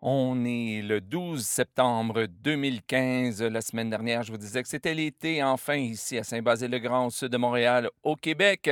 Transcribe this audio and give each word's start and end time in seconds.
On 0.00 0.44
est 0.44 0.80
le 0.80 1.00
12 1.00 1.44
septembre 1.44 2.26
2015. 2.26 3.42
La 3.42 3.60
semaine 3.60 3.90
dernière, 3.90 4.22
je 4.22 4.30
vous 4.30 4.38
disais 4.38 4.62
que 4.62 4.68
c'était 4.68 4.94
l'été 4.94 5.42
enfin 5.42 5.74
ici 5.74 6.16
à 6.16 6.22
Saint-Basile-le-Grand, 6.22 7.06
au 7.06 7.10
sud 7.10 7.30
de 7.30 7.36
Montréal, 7.36 7.90
au 8.04 8.14
Québec. 8.14 8.70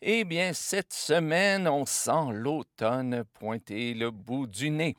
Eh 0.00 0.24
bien, 0.24 0.54
cette 0.54 0.94
semaine, 0.94 1.68
on 1.68 1.84
sent 1.84 2.32
l'automne 2.32 3.24
pointer 3.34 3.92
le 3.92 4.10
bout 4.10 4.46
du 4.46 4.70
nez. 4.70 4.96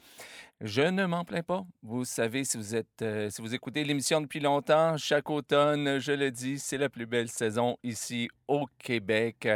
Je 0.61 0.83
ne 0.83 1.07
m'en 1.07 1.25
plains 1.25 1.41
pas. 1.41 1.65
Vous 1.81 2.05
savez, 2.05 2.43
si 2.43 2.57
vous 2.57 2.75
êtes, 2.75 3.01
euh, 3.01 3.31
si 3.31 3.41
vous 3.41 3.55
écoutez 3.55 3.83
l'émission 3.83 4.21
depuis 4.21 4.41
longtemps, 4.41 4.95
chaque 4.97 5.31
automne, 5.31 5.97
je 5.97 6.11
le 6.11 6.29
dis, 6.29 6.59
c'est 6.59 6.77
la 6.77 6.89
plus 6.89 7.07
belle 7.07 7.29
saison 7.29 7.77
ici 7.81 8.29
au 8.47 8.67
Québec. 8.77 9.47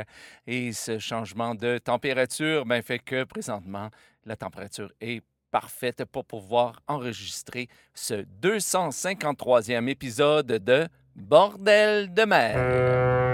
Et 0.47 0.73
ce 0.73 0.97
changement 0.97 1.53
de 1.53 1.77
température 1.77 2.65
ben, 2.65 2.81
fait 2.81 2.97
que 2.97 3.23
présentement, 3.23 3.91
la 4.25 4.35
température 4.35 4.91
est 4.99 5.21
parfaite 5.51 6.05
pour 6.05 6.25
pouvoir 6.25 6.81
enregistrer 6.87 7.67
ce 7.93 8.25
253e 8.41 9.87
épisode 9.87 10.47
de 10.47 10.87
Bordel 11.15 12.13
de 12.13 12.25
mer. 12.25 13.26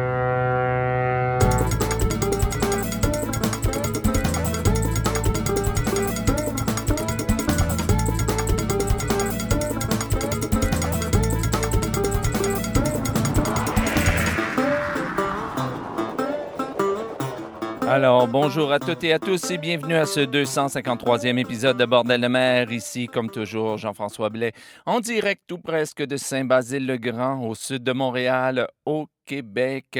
Alors, 17.96 18.28
bonjour 18.28 18.72
à 18.72 18.80
toutes 18.80 19.04
et 19.04 19.14
à 19.14 19.20
tous 19.20 19.52
et 19.52 19.60
bienvenue 19.60 19.94
à 19.94 20.08
ce 20.08 20.22
253e 20.22 21.38
épisode 21.38 21.78
de 21.78 21.86
Bordel 21.86 22.22
de 22.22 22.28
mer. 22.28 22.72
Ici, 22.72 23.06
comme 23.06 23.30
toujours, 23.30 23.78
Jean-François 23.78 24.32
Blais, 24.32 24.52
en 24.88 25.00
direct 25.00 25.44
tout 25.46 25.60
presque 25.60 26.02
de 26.02 26.18
Saint-Basile-le-Grand, 26.18 27.48
au 27.48 27.54
sud 27.54 27.84
de 27.84 27.92
Montréal, 27.92 28.68
au 28.84 29.06
Québec. 29.28 30.00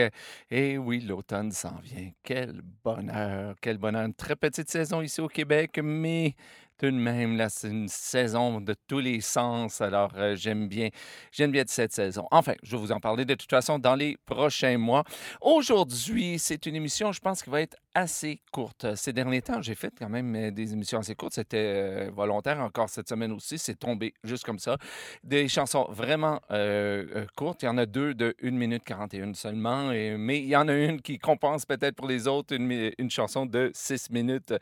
Et 0.50 0.80
oui, 0.80 1.02
l'automne 1.02 1.52
s'en 1.52 1.76
vient. 1.84 2.10
Quel 2.24 2.62
bonheur, 2.84 3.54
quel 3.62 3.78
bonheur. 3.78 4.08
Une 4.08 4.16
très 4.16 4.36
petite 4.36 4.72
saison 4.72 5.02
ici 5.04 5.22
au 5.22 5.28
Québec, 5.28 5.80
mais 5.84 6.34
tout 6.78 6.88
de 6.88 6.98
même, 6.98 7.38
là, 7.38 7.50
c'est 7.50 7.70
une 7.70 7.88
saison 7.88 8.60
de 8.60 8.76
tous 8.88 9.00
les 9.00 9.22
sens. 9.22 9.82
Alors, 9.82 10.12
euh, 10.16 10.36
j'aime 10.36 10.68
bien, 10.68 10.90
j'aime 11.32 11.52
bien 11.52 11.64
cette 11.68 11.94
saison. 11.94 12.28
Enfin, 12.32 12.54
je 12.64 12.72
vais 12.76 12.82
vous 12.82 12.92
en 12.92 13.00
parler 13.00 13.26
de 13.26 13.36
toute 13.36 13.50
façon 13.50 13.80
dans 13.80 13.96
les 13.96 14.18
prochains 14.26 14.78
mois. 14.78 15.04
Aujourd'hui, 15.42 16.40
c'est 16.40 16.66
une 16.66 16.76
émission, 16.76 17.12
je 17.12 17.20
pense, 17.20 17.44
qui 17.44 17.50
va 17.50 17.62
être 17.62 17.78
assez 17.94 18.42
courte. 18.52 18.96
Ces 18.96 19.14
derniers 19.14 19.42
temps, 19.42 19.62
j'ai 19.62 19.76
fait 19.76 19.94
quand 19.98 20.10
même 20.10 20.36
euh, 20.36 20.52
des 20.52 20.74
émissions 20.74 21.00
assez 21.00 21.16
courtes. 21.16 21.34
C'était 21.36 21.58
euh, 21.58 22.12
volontaire 22.12 22.60
encore 22.60 22.90
cette 22.90 23.08
semaine 23.08 23.32
aussi. 23.32 23.58
C'est 23.58 23.76
tombé 23.76 24.14
juste 24.24 24.44
comme 24.44 24.60
ça. 24.60 24.78
Des 25.24 25.48
chansons 25.48 25.88
vraiment 25.90 26.40
courtes. 27.36 27.64
Il 27.64 27.66
y 27.66 27.70
en 27.70 27.78
a 27.78 27.86
deux 27.86 28.14
de 28.14 28.36
1 28.44 28.52
minute 28.52 28.84
41 28.84 29.34
seulement. 29.34 29.88
Mais 29.90 30.40
il 30.40 30.48
y 30.48 30.56
en 30.56 30.68
a 30.68 30.74
une 30.74 31.02
qui 31.02 31.20
compense 31.20 31.66
peut-être 31.66 31.96
pour 31.96 32.08
les 32.08 32.28
autres 32.28 32.56
une, 32.56 32.92
une 32.98 33.10
chanson 33.10 33.46
de 33.46 33.72
6 33.74 34.10
minutes. 34.10 34.54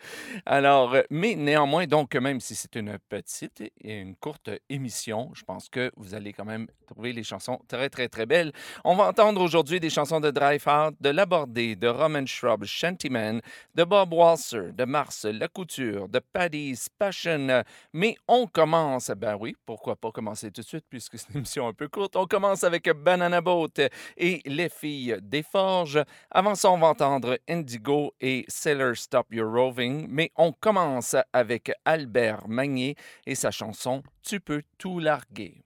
Alors, 0.46 0.96
mais 1.10 1.36
néanmoins, 1.36 1.86
donc, 1.88 2.11
même 2.18 2.40
si 2.40 2.56
c'est 2.56 2.76
une 2.76 2.98
petite 3.10 3.62
et 3.62 4.00
une 4.00 4.16
courte 4.16 4.50
émission, 4.70 5.32
je 5.34 5.44
pense 5.44 5.70
que 5.70 5.92
vous 5.96 6.14
allez 6.14 6.34
quand 6.34 6.46
même 6.46 6.68
trouver 6.88 7.14
les 7.14 7.24
chansons 7.24 7.60
très, 7.68 7.90
très, 7.90 8.08
très 8.10 8.26
belles. 8.26 8.52
On 8.84 8.96
va 8.96 9.08
entendre 9.08 9.42
aujourd'hui 9.42 9.80
des 9.80 9.90
chansons 9.90 10.20
de 10.20 10.32
Drive 10.32 10.64
Hard, 10.68 10.96
de 11.00 11.10
Labordé, 11.10 11.76
de 11.76 11.88
Roman 11.88 12.26
Shrub, 12.26 12.66
Shantyman, 12.66 13.42
de 13.76 13.84
Bob 13.84 14.14
Walser, 14.14 14.72
de 14.74 14.84
Mars 14.84 15.26
Lacouture, 15.26 16.10
de 16.10 16.20
Paddy's 16.20 16.90
Passion. 16.90 17.64
Mais 17.94 18.16
on 18.28 18.48
commence, 18.48 19.12
ben 19.12 19.38
oui, 19.40 19.56
pourquoi 19.66 19.96
pas 19.96 20.12
commencer 20.12 20.52
tout 20.52 20.62
de 20.62 20.66
suite 20.66 20.86
puisque 20.90 21.18
c'est 21.18 21.30
une 21.30 21.38
émission 21.38 21.68
un 21.68 21.74
peu 21.74 21.88
courte. 21.88 22.16
On 22.16 22.26
commence 22.26 22.64
avec 22.64 22.90
Banana 22.90 23.42
Boat 23.42 23.70
et 24.18 24.42
Les 24.46 24.70
filles 24.70 25.18
des 25.22 25.44
forges. 25.44 26.04
Avant 26.30 26.56
ça, 26.56 26.72
on 26.72 26.78
va 26.78 26.88
entendre 26.88 27.38
Indigo 27.48 28.14
et 28.20 28.46
Sailor 28.48 28.96
Stop 28.96 29.28
Your 29.32 29.52
Roving. 29.52 30.08
Mais 30.10 30.32
on 30.36 30.52
commence 30.52 31.16
avec 31.34 31.72
Albert 31.92 32.48
Magnier 32.48 32.96
et 33.26 33.36
sa 33.36 33.52
chanson 33.52 34.02
Tu 34.24 34.40
peux 34.40 34.62
tout 34.78 35.00
larguer. 35.00 35.66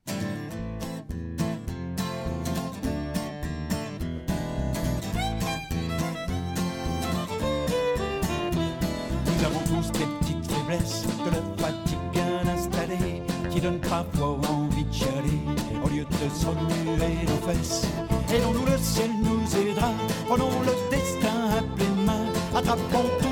Nous 9.28 9.46
avons 9.46 9.60
tous 9.68 9.92
des 9.92 10.00
petites 10.20 10.52
faiblesses, 10.52 11.06
de 11.06 11.30
la 11.30 11.44
fatigue 11.64 11.98
installée, 12.52 13.22
qui 13.52 13.62
donnent 13.62 13.80
parfois 13.82 14.40
envie 14.50 14.84
de 14.84 14.92
chialer, 14.92 15.42
au 15.84 15.90
lieu 15.90 16.06
de 16.06 16.30
se 16.34 16.48
remuer 16.48 17.24
nos 17.28 17.48
fesses. 17.48 17.86
Aidons-nous, 18.34 18.66
le 18.66 18.78
ciel 18.80 19.12
nous 19.22 19.56
aidera, 19.58 19.94
prenons 20.26 20.50
le 20.62 20.90
destin 20.90 21.50
à 21.60 21.62
pleine 21.76 22.04
main, 22.04 22.26
attrapons 22.56 23.25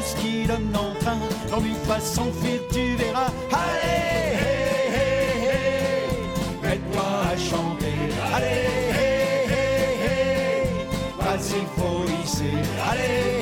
fasse 1.93 2.13
s'enfuir, 2.13 2.59
tu 2.71 2.95
verras. 2.95 3.31
Allez, 3.51 4.33
hé, 4.43 4.57
hé, 4.95 5.09
hé, 5.45 6.67
mets-toi 6.67 7.09
à 7.31 7.37
chanter, 7.37 7.99
allez, 8.35 8.65
hé, 8.99 9.11
hé, 9.49 9.65
hé, 10.05 10.17
vas-y, 11.19 11.61
faut 11.77 12.05
hisser, 12.23 12.57
allez, 12.89 13.32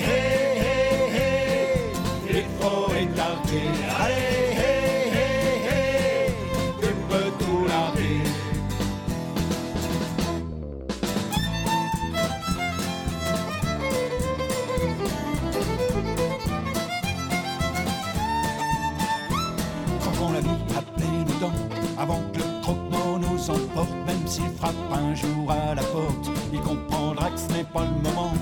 un 24.94 25.16
jour 25.16 25.52
à 25.52 25.76
la 25.76 25.84
porte, 25.84 26.30
il 26.54 26.60
comprendra 26.62 27.30
que 27.30 27.40
ce 27.40 27.48
n'est 27.54 27.64
pas 27.64 27.84
le 27.84 28.10
moment. 28.10 28.34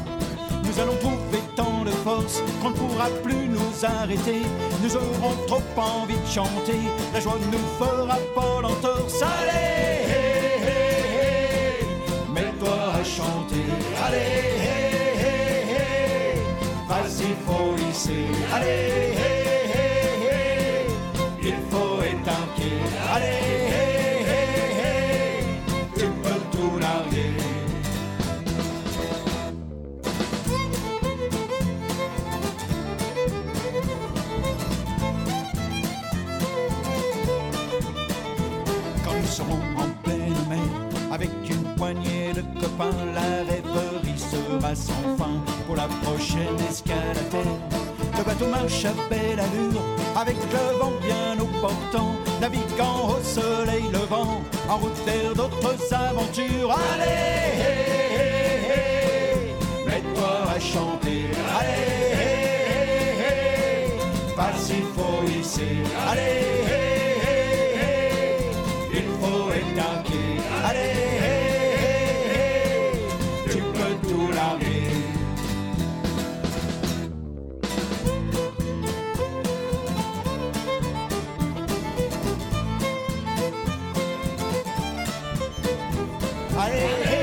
Nous 0.64 0.80
allons 0.80 0.96
trouver 0.98 1.42
tant 1.56 1.84
de 1.84 1.92
force 1.92 2.42
qu'on 2.62 2.70
ne 2.70 2.76
pourra 2.76 3.08
plus 3.24 3.48
nous 3.48 3.86
arrêter. 3.86 4.42
Nous 4.84 4.96
aurons 4.96 5.36
trop 5.48 5.62
envie 5.78 6.18
de 6.18 6.28
chanter, 6.28 6.80
la 7.14 7.20
joie 7.20 7.38
ne 7.40 7.52
nous 7.52 7.66
fera 7.80 8.18
pas 8.36 8.62
l'entorse. 8.62 9.22
Allez, 9.22 10.06
hé, 10.08 10.62
hé, 10.64 11.82
hé, 11.82 12.32
mets-toi 12.32 12.78
à 13.00 13.04
chanter. 13.04 13.66
Allez, 14.06 14.50
vas-y, 16.88 17.34
faut 17.46 17.76
hisser. 17.90 18.28
Allez, 18.54 19.09
le 50.52 50.78
vent 50.80 50.94
bien 51.02 51.40
au 51.40 51.48
portant, 51.62 52.16
naviguant 52.42 53.10
au 53.10 53.24
soleil 53.24 53.84
levant, 53.92 54.42
en 54.70 54.78
route 54.78 55.00
vers 55.06 55.34
d'autres 55.34 55.94
aventures. 55.94 56.72
Allez, 56.72 57.60
hé, 57.62 57.76
hé, 58.16 58.72
hé, 58.72 59.86
mets-toi 59.86 60.34
à 60.56 60.60
chanter. 60.60 61.26
Allez, 61.60 62.14
hé, 63.22 63.34
vas-y, 64.36 64.82
faut 64.96 65.24
hisser. 65.28 65.84
Allez, 66.10 66.89
Allez, 86.62 87.19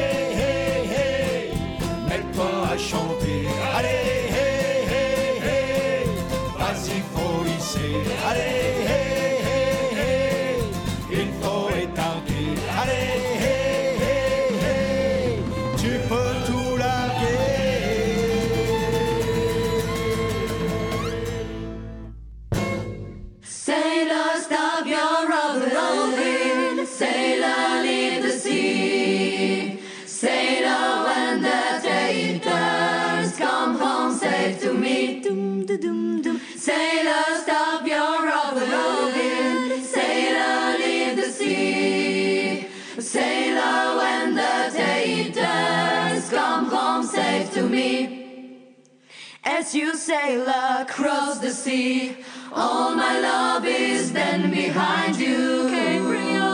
As 49.66 49.74
you 49.74 49.96
sail 49.96 50.46
across 50.46 51.38
the 51.38 51.50
sea, 51.50 52.18
all 52.52 52.94
my 52.94 53.18
love 53.18 53.66
is 53.66 54.12
then 54.12 54.48
behind 54.52 55.16
you. 55.16 55.68
Cape 55.68 56.02
Rio, 56.02 56.52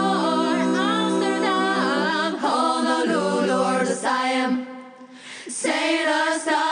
Amsterdam, 0.96 2.36
Honolulu, 2.38 3.52
or 3.52 3.84
the 3.84 3.94
Siam. 3.94 4.66
Sailor, 5.46 6.38
stop 6.38 6.71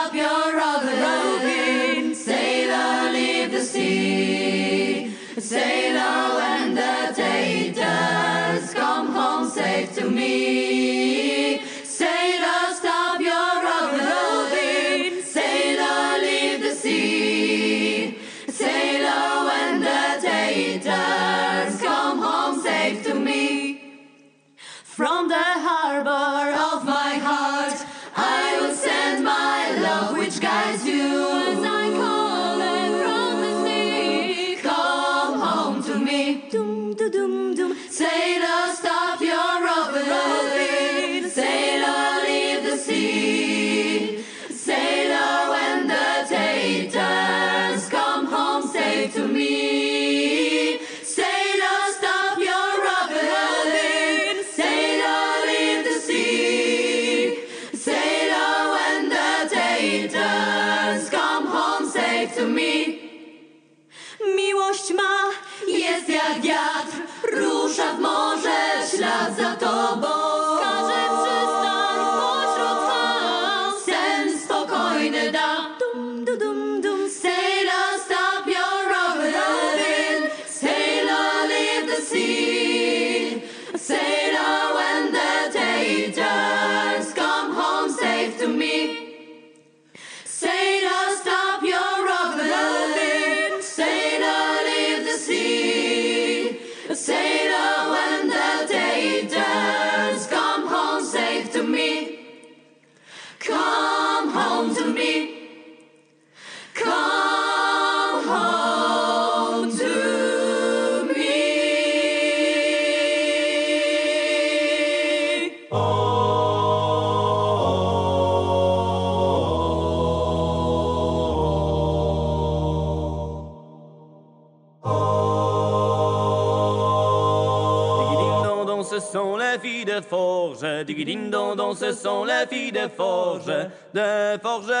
ce 131.81 131.93
sont 131.93 132.25
les 132.25 132.45
filles 132.47 132.71
de 132.71 132.87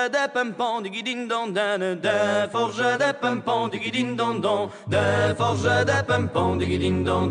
forge. 0.01 0.11
De 0.11 0.17
forge 0.17 0.17
de 0.17 0.27
pimpon, 0.33 0.81
digidindondon. 0.81 1.51
De 1.51 2.55
forge 2.57 2.97
de 2.97 3.13
pimpon, 3.13 3.67
digidindondon. 3.69 4.69
De 4.87 5.35
forge 5.37 5.85
de 5.85 6.03
pimpon, 6.07 6.57
digidindondon. 6.57 7.27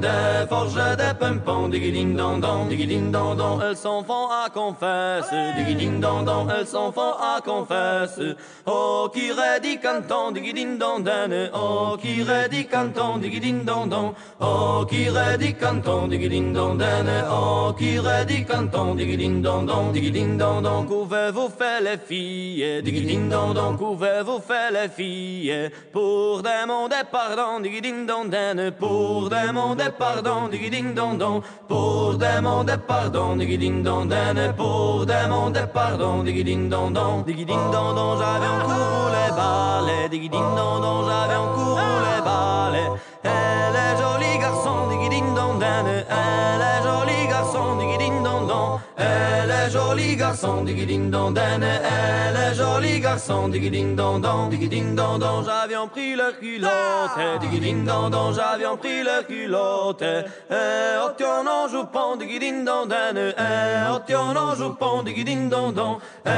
De 0.00 0.46
forge 0.48 0.96
de 0.96 1.14
pimpon, 1.18 1.68
digidindondon. 1.68 2.68
Digidindondon, 2.68 3.60
elles 3.60 3.76
s'en 3.76 4.02
font 4.02 4.28
à 4.30 4.48
confesse. 4.48 5.30
Digidindondon, 5.56 6.48
elles 6.48 6.66
s'en 6.66 6.92
font 6.92 7.14
à 7.20 7.40
confesse. 7.40 8.20
Oh, 8.66 9.08
qui 9.12 9.32
redit 9.32 9.78
canton, 9.78 10.32
digidindondon. 10.32 11.50
Oh, 11.54 11.96
qui 12.00 12.22
redit 12.22 12.66
canton, 12.66 13.18
digidindondon. 13.18 14.14
Oh, 14.40 14.84
qui 14.88 15.08
redit 15.08 15.54
canton, 15.54 16.08
digidindondon. 16.08 17.06
Oh, 17.30 17.72
qui 17.76 17.98
redit 17.98 18.44
canton, 18.44 18.94
digidindondon. 18.94 19.92
Digidindondon, 19.92 20.86
qu'ouvez-vous 20.86 21.48
fait 21.48 21.80
les 21.82 21.98
filles? 21.98 22.13
Digidindondon, 22.82 23.76
qu'ouvez-vous 23.76 24.40
fait 24.40 24.70
les 24.72 24.88
filles? 24.88 25.70
Pour 25.92 26.42
demander 26.42 27.02
pardon, 27.10 27.60
digidindondon. 27.60 28.72
Pour 28.78 29.28
demander 29.30 29.90
pardon, 29.98 30.48
digidindondon. 30.48 31.42
Pour 31.68 32.14
demander 32.16 32.78
pardon, 32.86 33.36
digidindondon. 33.36 34.54
Pour 34.56 35.06
demander 35.06 35.66
pardon, 35.72 36.22
digidindondon. 36.22 37.22
Digidindondon, 37.26 38.16
j'avais 38.18 38.46
en 38.46 38.60
cours 38.68 39.10
les 39.16 39.30
balais. 39.34 40.08
Digidindondon, 40.08 40.96
j'avais 41.08 41.36
en 41.36 41.48
cours 41.54 41.80
les 42.06 42.22
balais. 42.22 42.90
Elle 43.24 43.76
est 43.86 43.96
jolie 44.00 44.38
garçon, 44.38 44.88
digidindondon. 44.90 45.64
Elle 45.64 46.62
est 46.70 46.82
jolie 46.86 47.13
Elle 48.96 49.50
est 49.50 49.70
jolie 49.70 50.16
garçon, 50.16 50.62
digidindondon. 50.64 51.40
Elle 51.62 52.36
est 52.36 52.54
jolie 52.54 53.00
garçon, 53.00 53.48
digidindondon. 53.48 54.48
Digidindondon, 54.48 55.42
j'avions 55.44 55.88
pris 55.88 56.14
le 56.14 56.32
culotte. 56.38 57.40
Digidindondon, 57.40 58.32
j'avions 58.32 58.76
pris 58.76 59.02
le 59.02 59.22
culotte. 59.26 60.02
Eh, 60.02 60.54
oh, 61.04 61.10
tion, 61.16 61.44
non, 61.44 61.68
joue 61.68 61.84
pont, 61.84 62.16
digidindondon. 62.16 62.94
Eh, 63.16 63.32
oh, 63.92 63.98
tion, 64.06 64.32
non, 64.32 64.54
joue 64.54 64.74
pont, 64.74 65.02
digidindondon. 65.02 65.98
Eh, 66.26 66.30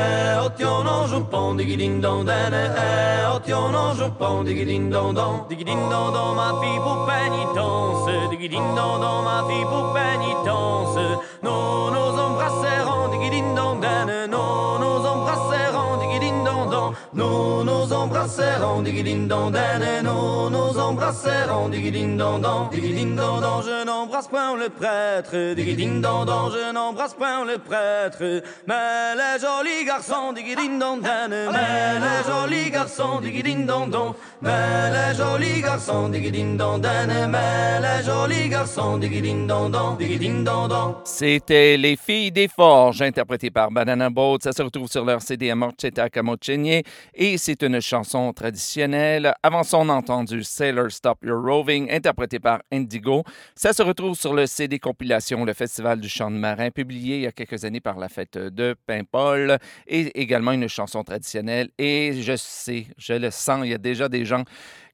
oh, 0.44 0.48
tion, 0.56 0.84
non, 0.84 1.06
joue 1.06 1.24
pont, 1.24 1.54
digidindondon. 1.54 2.32
Eh, 2.76 3.26
oh, 3.34 3.38
tion, 3.44 3.68
non, 3.70 3.94
joue 3.94 4.10
pont, 4.18 4.42
digidindondon. 4.42 5.46
Digidindondon, 5.48 6.34
ma 6.34 6.54
fille 6.60 6.80
pour 6.82 7.06
pénitence. 7.06 8.30
Digidindondon, 8.30 9.22
ma 9.22 9.44
fille 9.48 9.64
pour 9.64 9.92
pénitence. 9.92 10.98
Nous 11.42 11.90
nous 11.90 12.18
Nous 17.12 17.64
nous 17.64 17.92
embrasserons, 17.92 18.82
digidindondon. 18.82 19.58
Nous 20.02 20.50
nous 20.50 20.78
embrasserons, 20.78 21.68
digidindondon. 21.68 22.68
Digidindondon, 22.70 23.62
je 23.62 23.85
n'embrasse 23.96 24.28
point 24.28 24.56
le 24.56 24.68
prêtre. 24.68 25.54
Digidindondon, 25.54 26.50
je 26.50 26.72
n'embrasse 26.72 27.14
point 27.14 27.44
le 27.44 27.58
prêtre. 27.58 28.42
Mais 28.66 29.14
les 29.14 29.40
jolis 29.40 29.84
garçons, 29.86 30.32
digidindondon. 30.32 31.02
Mais 31.02 31.98
les 32.04 32.20
jolis 32.28 32.70
garçons, 32.70 33.20
digidindondon. 33.20 34.14
Mais 34.42 34.90
les 34.90 35.16
jolis 35.16 35.62
garçons, 35.62 36.08
digidindondon. 36.10 36.90
Mais 37.28 37.80
les 37.80 38.04
jolis 38.04 38.48
garçons, 38.50 38.98
digidindondon. 38.98 39.96
Digidindondon. 39.96 40.96
C'était 41.04 41.76
Les 41.78 41.96
filles 41.96 42.32
des 42.32 42.48
forges, 42.48 43.00
interprétées 43.00 43.50
par 43.50 43.70
Banana 43.70 44.10
Boat. 44.10 44.38
Ça 44.42 44.52
se 44.52 44.62
retrouve 44.62 44.90
sur 44.90 45.04
leur 45.04 45.22
CD 45.22 45.50
Amorcheta 45.50 46.10
Camochenye 46.10 46.82
et 47.14 47.38
c'est 47.38 47.62
une 47.62 47.80
chanson 47.80 48.32
traditionnelle. 48.34 49.32
Avant 49.42 49.62
ça, 49.62 49.78
on 49.78 49.88
a 49.88 49.94
entendu 49.94 50.44
Sailor 50.44 50.90
Stop 50.90 51.24
Your 51.24 51.42
Roving, 51.42 51.90
interprété 51.90 52.38
par 52.38 52.60
Indigo. 52.70 53.22
Ça 53.54 53.72
se 53.72 53.82
retrouve 53.86 54.16
sur 54.16 54.34
le 54.34 54.46
CD 54.46 54.78
compilation 54.78 55.44
Le 55.44 55.52
Festival 55.52 56.00
du 56.00 56.08
chant 56.08 56.30
de 56.30 56.36
marin, 56.36 56.70
publié 56.70 57.16
il 57.16 57.22
y 57.22 57.26
a 57.26 57.32
quelques 57.32 57.64
années 57.64 57.80
par 57.80 57.98
la 57.98 58.08
fête 58.08 58.36
de 58.36 58.74
Paimpol, 58.86 59.58
et 59.86 60.20
également 60.20 60.52
une 60.52 60.68
chanson 60.68 61.02
traditionnelle. 61.04 61.70
Et 61.78 62.20
je 62.22 62.36
sais, 62.36 62.86
je 62.98 63.14
le 63.14 63.30
sens, 63.30 63.60
il 63.64 63.70
y 63.70 63.74
a 63.74 63.78
déjà 63.78 64.08
des 64.08 64.24
gens 64.24 64.44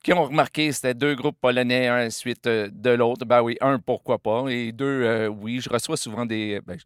qui 0.03 0.13
ont 0.13 0.25
remarqué 0.25 0.73
c'était 0.73 0.95
deux 0.95 1.15
groupes 1.15 1.39
polonais, 1.41 1.89
un 1.89 2.11
suite 2.11 2.47
euh, 2.47 2.69
de 2.73 2.91
l'autre. 2.91 3.25
Ben 3.25 3.43
oui, 3.43 3.57
un, 3.61 3.79
pourquoi 3.79 4.19
pas. 4.19 4.47
Et 4.49 4.73
deux, 4.73 4.85
euh, 4.85 5.29
oui, 5.29 5.61
je 5.61 5.71
reçois 5.71 5.97
souvent 5.97 6.27
des. 6.27 6.61
ben, 6.67 6.77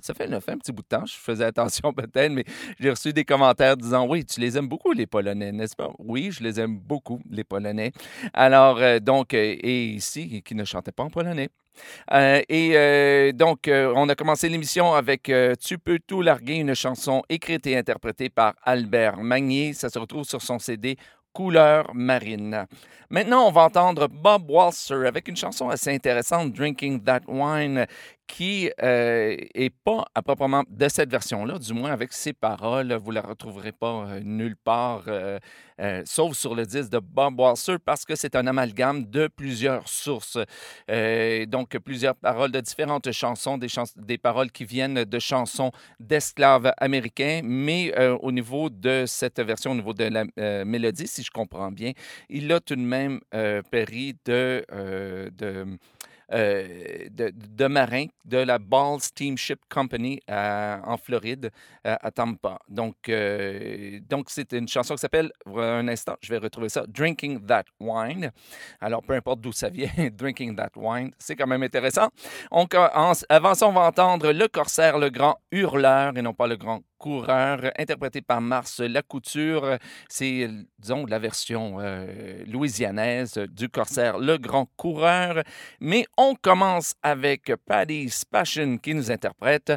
ça 0.00 0.14
fait, 0.14 0.32
un 0.32 0.40
petit 0.40 0.72
bout 0.72 0.82
de 0.82 0.88
temps, 0.88 1.06
je 1.06 1.14
faisais 1.14 1.44
attention 1.44 1.92
peut-être, 1.94 2.32
mais 2.32 2.44
j'ai 2.78 2.90
reçu 2.90 3.12
des 3.12 3.24
commentaires 3.24 3.76
disant 3.76 4.06
Oui, 4.06 4.24
tu 4.24 4.40
les 4.40 4.56
aimes 4.58 4.68
beaucoup, 4.68 4.92
les 4.92 5.06
Polonais, 5.06 5.52
n'est-ce 5.52 5.76
pas? 5.76 5.90
Oui, 5.98 6.30
je 6.32 6.42
les 6.42 6.60
aime 6.60 6.78
beaucoup, 6.78 7.20
les 7.30 7.44
Polonais. 7.44 7.92
Alors, 8.32 8.78
euh, 8.78 8.98
donc, 8.98 9.34
euh, 9.34 9.56
et 9.60 9.84
ici, 9.86 10.42
qui 10.42 10.54
ne 10.54 10.64
chantait 10.64 10.92
pas 10.92 11.02
en 11.02 11.10
polonais. 11.10 11.48
Euh, 12.12 12.42
et 12.48 13.32
donc, 13.32 13.68
on 13.68 14.08
a 14.08 14.14
commencé 14.14 14.48
l'émission 14.48 14.92
avec 14.92 15.32
Tu 15.60 15.78
peux 15.78 15.98
tout 16.06 16.20
larguer, 16.20 16.56
une 16.56 16.74
chanson 16.74 17.22
écrite 17.28 17.66
et 17.66 17.76
interprétée 17.76 18.28
par 18.28 18.54
Albert 18.62 19.18
Magnier. 19.18 19.72
Ça 19.72 19.88
se 19.88 19.98
retrouve 19.98 20.24
sur 20.24 20.42
son 20.42 20.58
CD 20.58 20.96
Couleur 21.32 21.94
marine. 21.94 22.66
Maintenant, 23.08 23.46
on 23.48 23.50
va 23.50 23.62
entendre 23.62 24.06
Bob 24.08 24.50
Walser 24.50 25.06
avec 25.06 25.28
une 25.28 25.36
chanson 25.36 25.70
assez 25.70 25.90
intéressante, 25.90 26.52
Drinking 26.52 27.02
That 27.02 27.22
Wine, 27.26 27.86
qui 28.32 28.70
euh, 28.82 29.36
est 29.54 29.74
pas 29.84 30.06
à 30.14 30.22
proprement 30.22 30.64
de 30.66 30.88
cette 30.88 31.10
version-là, 31.10 31.58
du 31.58 31.74
moins 31.74 31.92
avec 31.92 32.14
ses 32.14 32.32
paroles. 32.32 32.94
Vous 32.94 33.10
la 33.10 33.20
retrouverez 33.20 33.72
pas 33.72 34.06
euh, 34.06 34.20
nulle 34.24 34.56
part, 34.56 35.02
euh, 35.06 35.38
euh, 35.80 36.02
sauf 36.06 36.34
sur 36.34 36.54
le 36.54 36.64
disque 36.64 36.88
de 36.88 36.98
Bob 36.98 37.38
Walser, 37.38 37.76
parce 37.84 38.06
que 38.06 38.14
c'est 38.14 38.34
un 38.34 38.46
amalgame 38.46 39.04
de 39.04 39.28
plusieurs 39.28 39.86
sources. 39.86 40.38
Euh, 40.90 41.44
donc, 41.44 41.76
plusieurs 41.84 42.14
paroles 42.14 42.50
de 42.50 42.60
différentes 42.60 43.12
chansons, 43.12 43.58
des, 43.58 44.16
paroles 44.16 44.50
qui 44.50 44.64
viennent 44.64 45.04
de 45.04 45.18
chansons 45.18 45.70
d'esclaves 46.00 46.72
américains, 46.78 47.42
mais 47.44 47.92
euh, 47.98 48.16
au 48.22 48.32
niveau 48.32 48.70
de 48.70 49.04
cette 49.06 49.40
version, 49.40 49.72
au 49.72 49.74
niveau 49.74 49.92
de 49.92 50.04
la 50.04 50.24
euh, 50.38 50.64
mélodie, 50.64 51.06
si 51.06 51.22
je 51.22 51.30
comprends 51.30 51.70
bien, 51.70 51.92
il 52.30 52.50
a 52.50 52.60
tout 52.60 52.76
de 52.76 52.80
même 52.80 53.20
euh, 53.34 53.60
péri 53.70 54.16
euh, 54.28 55.28
de, 55.36 55.78
euh, 56.32 57.08
de, 57.10 57.32
de 57.34 57.66
marins 57.66 58.06
de 58.24 58.38
la 58.38 58.58
Ball 58.58 59.00
Steamship 59.00 59.60
Company 59.68 60.20
en 60.28 60.96
Floride, 60.96 61.50
à, 61.84 62.10
Tampa. 62.10 62.58
Donc, 62.68 63.08
euh, 63.08 64.00
donc 64.08 64.26
c'est 64.28 64.52
une 64.52 64.68
chanson 64.68 64.94
qui 64.94 65.00
s'appelle, 65.00 65.30
un 65.46 65.86
instant, 65.88 66.16
je 66.20 66.30
vais 66.30 66.38
retrouver 66.38 66.68
ça, 66.68 66.84
Drinking 66.88 67.44
That 67.46 67.64
Wine. 67.80 68.30
Alors, 68.80 69.02
peu 69.02 69.14
importe 69.14 69.40
d'où 69.40 69.52
ça 69.52 69.68
vient, 69.68 69.90
Drinking 70.12 70.56
That 70.56 70.70
Wine, 70.76 71.12
c'est 71.18 71.36
quand 71.36 71.46
même 71.46 71.62
intéressant. 71.62 72.08
On, 72.50 72.66
en- 72.74 73.12
avant 73.28 73.54
ça, 73.54 73.68
on 73.68 73.72
va 73.72 73.82
entendre 73.82 74.32
Le 74.32 74.48
Corsaire, 74.48 74.98
le 74.98 75.10
grand 75.10 75.38
hurleur, 75.50 76.16
et 76.16 76.22
non 76.22 76.34
pas 76.34 76.46
le 76.46 76.56
grand 76.56 76.82
coureur, 77.02 77.72
interprété 77.76 78.22
par 78.22 78.40
Mars 78.40 78.78
Lacouture. 78.78 79.78
C'est, 80.08 80.44
euh, 80.44 80.62
disons, 80.78 81.04
la 81.06 81.18
version 81.18 81.78
euh, 81.80 82.44
louisianaise 82.46 83.38
du 83.50 83.68
Corsaire, 83.68 84.18
le 84.18 84.38
grand 84.38 84.70
coureur. 84.76 85.42
Mais 85.80 86.06
on 86.16 86.36
commence 86.36 86.94
avec 87.02 87.52
Paddy's 87.66 88.24
Passion 88.24 88.78
qui 88.78 88.94
nous 88.94 89.10
interprète 89.10 89.72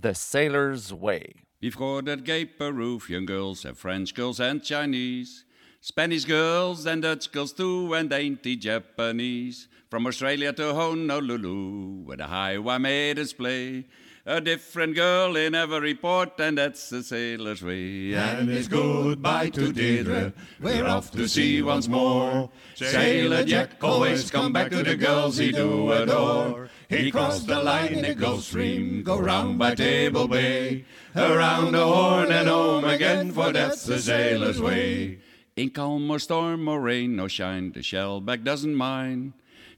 The 0.00 0.12
Sailor's 0.14 0.92
Way. 0.92 1.34
Before 1.60 2.04
that 2.04 2.22
gay 2.22 2.46
Peruvian 2.46 3.24
girls 3.26 3.64
have 3.64 3.76
French 3.76 4.14
girls 4.14 4.38
and 4.40 4.60
Chinese, 4.62 5.44
Spanish 5.80 6.24
girls 6.24 6.86
and 6.86 7.02
Dutch 7.02 7.32
girls 7.32 7.52
too, 7.52 7.92
and 7.94 8.08
dainty 8.08 8.56
Japanese. 8.56 9.66
From 9.90 10.06
Australia 10.06 10.52
to 10.52 10.74
Honolulu, 10.74 12.04
where 12.04 12.18
the 12.18 12.26
highway 12.26 12.78
maidens 12.78 13.32
play. 13.32 13.86
A 14.26 14.40
different 14.40 14.94
girl 14.94 15.36
in 15.36 15.54
every 15.54 15.94
port, 15.94 16.38
and 16.38 16.58
that's 16.58 16.90
the 16.90 17.02
sailor's 17.02 17.62
way. 17.62 18.12
And 18.12 18.50
it's 18.50 18.68
goodbye 18.68 19.50
to 19.50 19.72
Deirdre. 19.72 20.32
We're 20.60 20.86
off 20.86 21.10
to 21.12 21.28
sea 21.28 21.62
once 21.62 21.88
more. 21.88 22.50
Sailor 22.74 23.44
Jack 23.44 23.82
always 23.82 24.30
come 24.30 24.52
back 24.52 24.70
to 24.70 24.82
the 24.82 24.96
girls 24.96 25.38
he 25.38 25.52
do 25.52 25.92
adore. 25.92 26.68
He 26.88 27.10
crossed 27.10 27.46
the 27.46 27.62
line 27.62 27.94
in 27.94 28.02
the 28.02 28.14
Gulf 28.14 28.44
Stream, 28.44 29.02
go 29.02 29.18
round 29.18 29.58
by 29.58 29.74
Table 29.74 30.28
Bay, 30.28 30.84
around 31.14 31.72
the 31.72 31.86
Horn 31.86 32.32
and 32.32 32.48
home 32.48 32.84
again, 32.84 33.32
for 33.32 33.52
that's 33.52 33.84
the 33.84 33.98
sailor's 33.98 34.60
way. 34.60 35.18
In 35.56 35.70
calm 35.70 36.10
or 36.10 36.18
storm 36.18 36.68
or 36.68 36.80
rain 36.80 37.18
or 37.18 37.28
shine, 37.28 37.72
the 37.72 37.80
shellback 37.80 38.44
doesn't 38.44 38.74
mind. 38.74 39.32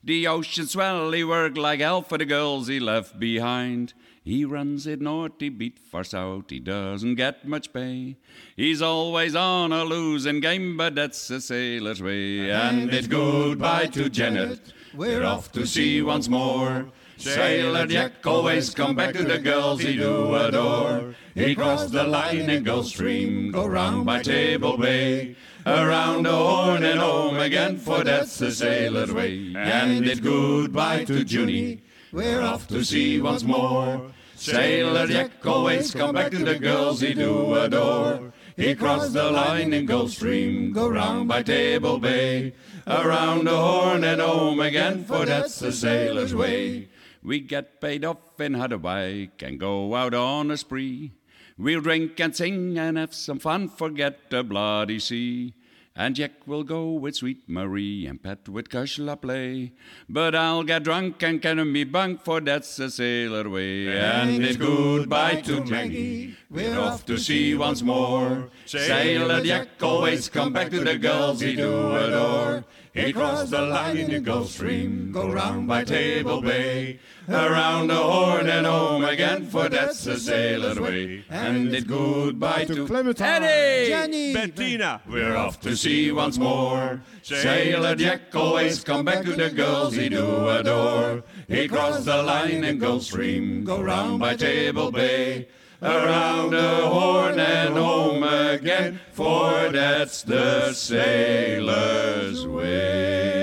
The 0.04 0.26
ocean 0.26 0.66
swell, 0.66 1.11
he 1.12 1.25
worked 1.25 1.59
like 1.59 1.80
hell 1.80 2.02
for 2.02 2.16
the 2.16 2.25
girls 2.25 2.68
he 2.68 2.80
left 2.80 3.18
behind. 3.18 3.92
He 4.22 4.44
runs 4.44 4.86
it 4.86 5.00
north, 5.00 5.32
he 5.38 5.48
beat 5.48 5.78
far 5.78 6.04
south, 6.04 6.50
he 6.50 6.60
doesn't 6.60 7.14
get 7.14 7.48
much 7.48 7.72
pay. 7.72 8.16
He's 8.54 8.82
always 8.82 9.34
on 9.34 9.72
a 9.72 9.82
losing 9.84 10.40
game, 10.40 10.76
but 10.76 10.94
that's 10.94 11.30
a 11.30 11.40
sailor's 11.40 12.02
way. 12.02 12.50
And 12.50 12.92
it's 12.92 13.06
goodbye 13.06 13.86
to 13.86 14.10
Janet. 14.10 14.72
We're 14.94 15.24
off 15.24 15.50
to 15.52 15.66
sea 15.66 16.02
once 16.02 16.28
more. 16.28 16.86
Sailor 17.16 17.86
Jack 17.86 18.26
always 18.26 18.70
come 18.74 18.94
back 18.94 19.14
to 19.14 19.24
the 19.24 19.38
girls 19.38 19.80
he 19.80 19.96
do 19.96 20.34
adore. 20.34 21.14
He 21.34 21.54
crossed 21.54 21.92
the 21.92 22.04
line 22.04 22.50
in 22.50 22.64
Gulf 22.64 22.86
Stream, 22.86 23.52
go 23.52 23.66
round 23.66 24.06
by 24.06 24.22
Table 24.22 24.76
Bay, 24.76 25.36
around 25.66 26.24
the 26.24 26.32
Horn 26.32 26.82
and 26.82 26.98
home 26.98 27.36
again, 27.38 27.76
for 27.76 28.04
that's 28.04 28.38
the 28.38 28.50
sailor's 28.50 29.12
way. 29.12 29.52
And 29.56 30.06
it's 30.06 30.20
goodbye 30.20 31.04
to 31.04 31.22
Junie. 31.24 31.82
We're 32.12 32.42
off 32.42 32.66
to 32.68 32.84
sea 32.84 33.20
once 33.20 33.44
more. 33.44 34.10
Sailor 34.34 35.06
Jack 35.06 35.46
always 35.46 35.92
come 35.92 36.14
back 36.14 36.32
to 36.32 36.38
the 36.38 36.58
girls 36.58 37.00
he 37.00 37.14
do 37.14 37.54
adore. 37.54 38.32
He 38.56 38.74
crossed 38.74 39.12
the 39.12 39.30
line 39.30 39.72
in 39.72 39.86
Gulf 39.86 40.10
Stream, 40.10 40.72
go 40.72 40.88
round 40.88 41.28
by 41.28 41.44
Table 41.44 41.98
Bay, 41.98 42.54
around 42.86 43.46
the 43.46 43.56
Horn 43.56 44.02
and 44.02 44.20
home 44.20 44.58
again, 44.58 45.04
for 45.04 45.24
that's 45.24 45.60
the 45.60 45.70
sailor's 45.70 46.34
way. 46.34 46.88
We 47.22 47.40
get 47.40 47.80
paid 47.80 48.04
off 48.04 48.40
in 48.40 48.54
Hawaii 48.54 49.28
and 49.40 49.60
go 49.60 49.94
out 49.94 50.14
on 50.14 50.50
a 50.50 50.56
spree. 50.56 51.12
We'll 51.56 51.80
drink 51.80 52.18
and 52.18 52.34
sing 52.34 52.76
and 52.76 52.96
have 52.96 53.14
some 53.14 53.38
fun, 53.38 53.68
forget 53.68 54.30
the 54.30 54.42
bloody 54.42 54.98
sea. 54.98 55.54
And 56.00 56.16
Jack 56.16 56.47
will 56.47 56.64
go 56.64 56.92
with 56.92 57.16
sweet 57.16 57.47
Marie 57.47 58.07
and 58.07 58.23
Pat 58.23 58.49
with 58.49 58.71
Cushla 58.71 59.21
play. 59.21 59.73
But 60.09 60.35
I'll 60.35 60.62
get 60.62 60.85
drunk 60.85 61.23
and 61.23 61.42
carry 61.42 61.62
me 61.62 61.85
bunk, 61.85 62.25
for 62.25 62.40
that's 62.40 62.75
the 62.76 62.88
sailor 62.90 63.50
way. 63.50 63.99
And 63.99 64.42
it's 64.42 64.57
goodbye 64.57 65.42
to 65.42 65.62
Maggie. 65.62 66.37
We're 66.49 66.78
off 66.80 67.04
to 67.04 67.19
sea 67.19 67.54
once 67.54 67.83
more. 67.83 68.49
Sailor 68.64 69.42
Jack 69.42 69.69
always 69.83 70.30
come 70.30 70.54
back 70.54 70.71
to 70.71 70.80
the 70.80 70.97
girls 70.97 71.42
he 71.42 71.54
do 71.54 71.95
adore. 71.95 72.64
He 72.92 73.12
crossed 73.12 73.52
the 73.52 73.62
line 73.62 73.99
in 73.99 74.11
the 74.11 74.18
Gulf 74.18 74.50
Stream, 74.50 75.12
go 75.12 75.30
round 75.30 75.68
by 75.68 75.85
Table 75.85 76.42
Bay, 76.42 76.99
around 77.28 77.87
the 77.87 77.94
Horn 77.94 78.49
and 78.49 78.66
home 78.66 79.04
again, 79.04 79.47
for 79.47 79.68
that's 79.68 80.02
the 80.02 80.18
sailor's 80.18 80.80
way. 80.80 81.25
And 81.30 81.73
it's 81.73 81.87
goodbye 81.87 82.64
to 82.64 82.88
Clementine. 82.88 83.44
Eddie! 83.44 84.35
Bettina. 84.35 85.02
We're 85.09 85.37
off 85.37 85.61
to 85.61 85.76
sea 85.76 86.11
once 86.11 86.37
more. 86.37 87.00
Sailor 87.23 87.94
Jack 87.94 88.35
always 88.35 88.82
come 88.82 89.04
back 89.04 89.25
to 89.25 89.37
the 89.37 89.50
girls 89.50 89.94
he 89.94 90.09
do 90.09 90.49
adore. 90.49 91.23
He 91.47 91.68
crossed 91.68 92.06
the 92.06 92.20
line 92.25 92.64
in 92.64 92.78
Gulf 92.78 93.04
Stream, 93.04 93.62
go 93.62 93.80
round 93.80 94.18
by 94.18 94.35
Table 94.35 94.90
Bay, 94.90 95.47
around 95.82 96.50
the 96.50 96.87
Horn 96.87 97.38
and 97.38 97.76
home 97.76 98.22
again, 98.22 99.00
for 99.12 99.70
that's 99.72 100.22
the 100.22 100.72
sailor's 100.72 102.46
way. 102.46 103.40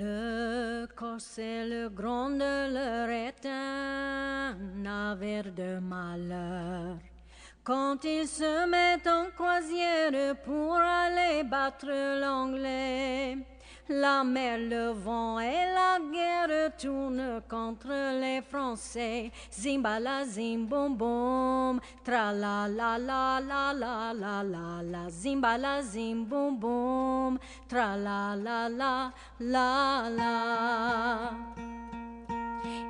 Le 0.00 0.86
corset, 0.96 1.64
le 1.66 1.88
grand 1.88 2.30
de 2.30 2.72
leur 2.72 3.08
est 3.08 3.46
un 3.46 4.56
navire 4.76 5.52
de 5.56 5.78
malheur. 5.78 6.98
Quand 7.62 8.02
il 8.04 8.26
se 8.26 8.66
met 8.66 9.06
en 9.06 9.30
croisière 9.36 10.34
pour 10.42 10.74
aller 10.76 11.44
battre 11.44 11.90
l'anglais, 12.18 13.36
la 13.88 14.22
mer, 14.22 14.58
le 14.58 14.92
vent 14.92 15.38
et 15.40 15.66
la 15.74 15.98
guerre 16.12 16.72
tournent 16.76 17.40
contre 17.48 17.88
les 18.20 18.42
Français. 18.42 19.30
Zimbala, 19.50 20.24
zim, 20.24 20.66
boum, 20.66 20.96
boum, 20.96 21.80
tra 22.04 22.32
la 22.32 22.66
la 22.68 22.98
la 22.98 23.40
la 23.40 23.72
la 23.72 24.12
la 24.12 24.42
la 24.42 24.82
la. 24.82 25.10
Zimbala, 25.10 25.82
zim, 25.82 26.24
boum, 26.24 26.58
boum, 26.58 27.38
tra 27.68 27.96
la 27.96 28.34
la 28.34 28.68
la 28.68 29.10
la 29.40 30.08
la. 30.10 31.30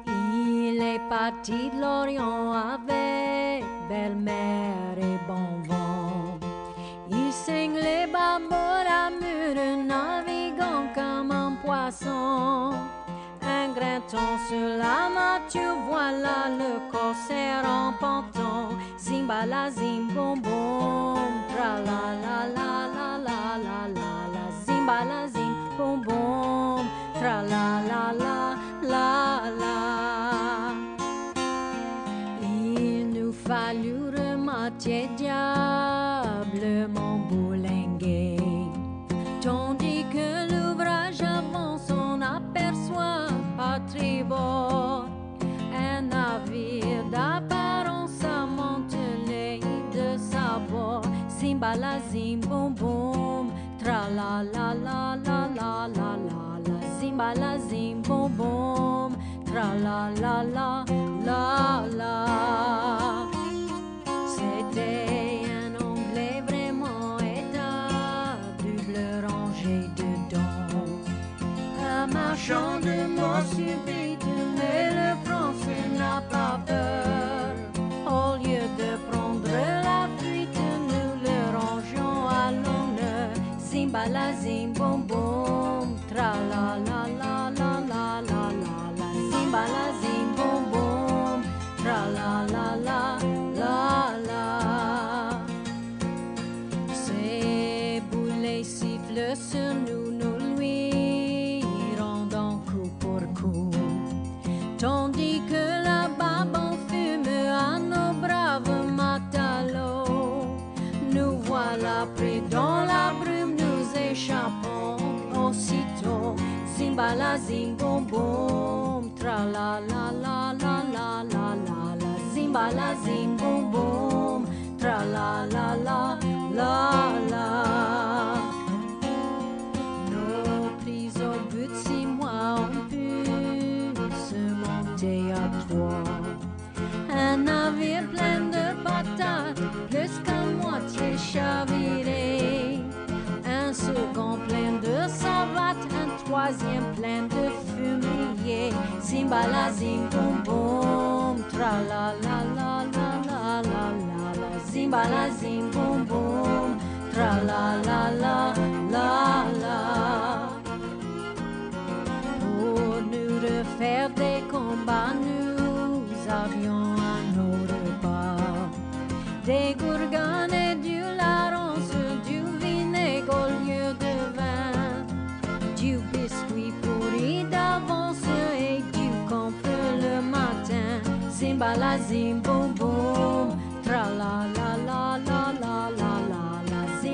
Il 0.06 0.82
est 0.82 1.00
parti 1.08 1.70
de 1.70 1.80
l'Orient 1.80 2.52
avec 2.52 3.64
belle-mère 3.88 4.98
et 4.98 5.18
bon 5.26 5.62
vent. 5.66 6.27
Il 7.10 7.32
saigne 7.32 7.74
les 7.74 8.06
barbeaux 8.06 8.54
à 8.54 9.10
mur, 9.10 9.54
naviguant 9.84 10.86
comme 10.94 11.30
un 11.30 11.52
poisson. 11.64 12.74
Un 13.42 13.68
grinton 13.74 14.38
sur 14.48 14.68
la 14.76 15.08
mâture, 15.08 15.76
voilà 15.88 16.48
le 16.60 16.90
corsaire 16.90 17.64
en 17.64 17.92
panton. 17.98 18.76
Zimbala, 18.98 19.70
zimboum, 19.70 20.42
tra 20.42 21.78
la 21.88 22.04
la 22.24 22.38
la 22.56 22.70
la 22.96 23.16
la 23.26 23.40
la 23.66 23.80
la 23.94 24.10
la. 24.34 24.44
Zim, 24.64 24.86
tra 27.14 27.42
la 27.42 27.82
la 27.90 28.12
la 28.12 28.54
la 28.82 29.40
la. 29.60 29.78
Il 32.42 33.10
nous 33.12 33.32
fallut 33.32 34.10
remater 34.16 35.08
Zim 52.10 52.40
tra 53.78 54.08
la 54.08 54.42
la 54.42 54.72
la 54.74 55.16
la 55.24 55.48
la 55.56 55.86
la 55.86 56.18
la 57.34 57.58
zim 57.68 58.00
boum 58.02 58.32
boum, 58.36 59.16
tra 59.44 59.74
la 59.84 60.10
la 60.22 60.42
la 61.24 61.84
la. 61.98 63.26
C'était 64.34 65.42
un 65.60 65.74
anglais 65.84 66.42
vraiment 66.46 67.18
établi, 67.18 68.76
rangé 69.26 69.78
dedans. 69.96 70.86
Un 71.80 72.06
marchand 72.06 72.78
de 72.80 72.97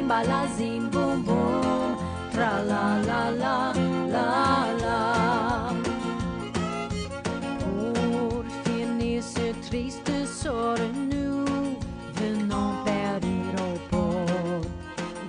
boum, 0.06 1.96
tra 2.32 2.62
la 2.62 2.98
la 3.08 3.30
la 3.30 3.72
la 4.14 4.66
la. 4.82 5.72
Pour 7.58 8.44
finir 8.64 9.22
ce 9.22 9.52
triste 9.68 10.12
sort, 10.26 10.78
nous 11.12 11.44
venons 12.20 12.70
périr 12.84 13.54
au 13.58 13.78
port. 13.90 14.60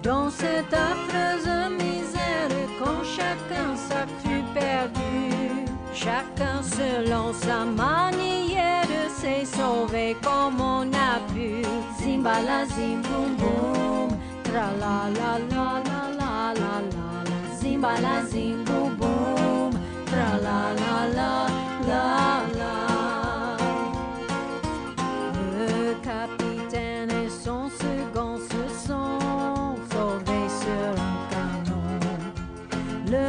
Dans 0.03 0.29
cette 0.29 0.73
affreuse 0.73 1.49
misère, 1.71 2.49
quand 2.79 3.03
chacun 3.03 3.75
s'a 3.87 4.05
cru 4.21 4.43
perdu, 4.53 5.65
chacun 5.93 6.61
selon 6.61 7.33
sa 7.33 7.65
manière 7.65 9.09
s'est 9.19 9.45
sauvé 9.45 10.15
comme 10.21 10.59
on 10.59 10.83
a 10.93 11.19
pu. 11.33 11.63
Zimba 11.99 12.41
la 12.41 12.65
zim 12.65 13.01
boum 13.01 13.35
boum, 13.39 13.73
tra 13.73 13.94
la 14.55 14.67
la 14.83 15.09
la 15.19 15.31
la 15.51 15.67
la 15.89 16.01
la 16.19 16.53
la 16.61 16.73
la. 16.93 17.07
Zimba 17.59 17.93
la 18.05 18.15
zim 18.31 18.63
boum 18.63 18.95
boum, 18.99 19.71
tra 20.09 20.29
la 20.45 20.59
la 20.81 20.95
la 21.17 21.31
la 21.89 22.05
la. 22.59 22.75
Le 25.55 25.93
capitaine 26.09 27.11
et 27.21 27.29
son 27.43 27.63
second 27.83 28.37
se 28.49 28.63
sont 28.87 29.75
sauvés 29.91 30.49
sur 30.63 30.91
un 31.09 31.19
canon. 31.33 31.87
Le 33.13 33.25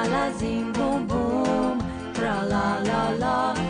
balazim, 0.00 0.72
boom 0.72 1.06
boom, 1.06 1.78
tra 2.12 2.42
la 2.42 2.80
la 2.82 3.10
la. 3.18 3.69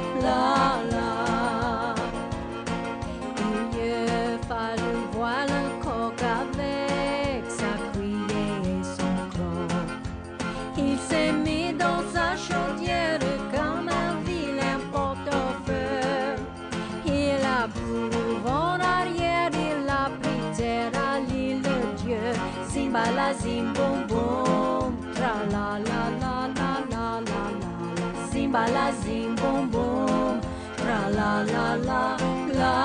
La. 28.52 28.60
Simba 28.60 28.66
la 28.72 28.92
zim 29.02 29.34
boum 29.36 29.70
boum, 29.70 30.40
tra 30.76 31.08
la 31.08 31.42
la 31.52 31.76
la 31.76 32.16
la 32.58 32.76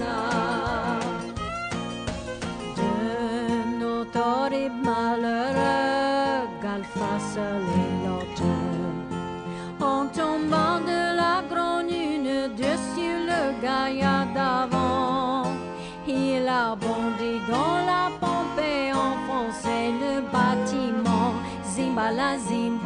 la. 0.00 0.18
De 2.76 2.90
notre 3.78 4.18
horrible 4.18 4.82
malheureux, 4.84 6.48
Galfa 6.62 7.12
seul 7.32 7.62
et 7.82 7.94
l'auteur. 8.04 8.90
En 9.80 10.06
tombant 10.06 10.80
de 10.80 11.00
la 11.16 11.42
lune 11.88 12.54
dessus 12.56 13.16
le 13.30 13.60
gaillard 13.62 14.26
d'avant, 14.34 15.52
il 16.06 16.48
a 16.48 16.74
bondi 16.74 17.40
dans 17.48 17.78
la 17.86 18.10
pompe 18.20 18.58
et 18.58 18.92
enfoncé 18.92 19.92
le 20.02 20.20
bâtiment. 20.32 21.34
Zimba 21.64 22.10
la 22.10 22.38
zim 22.38 22.78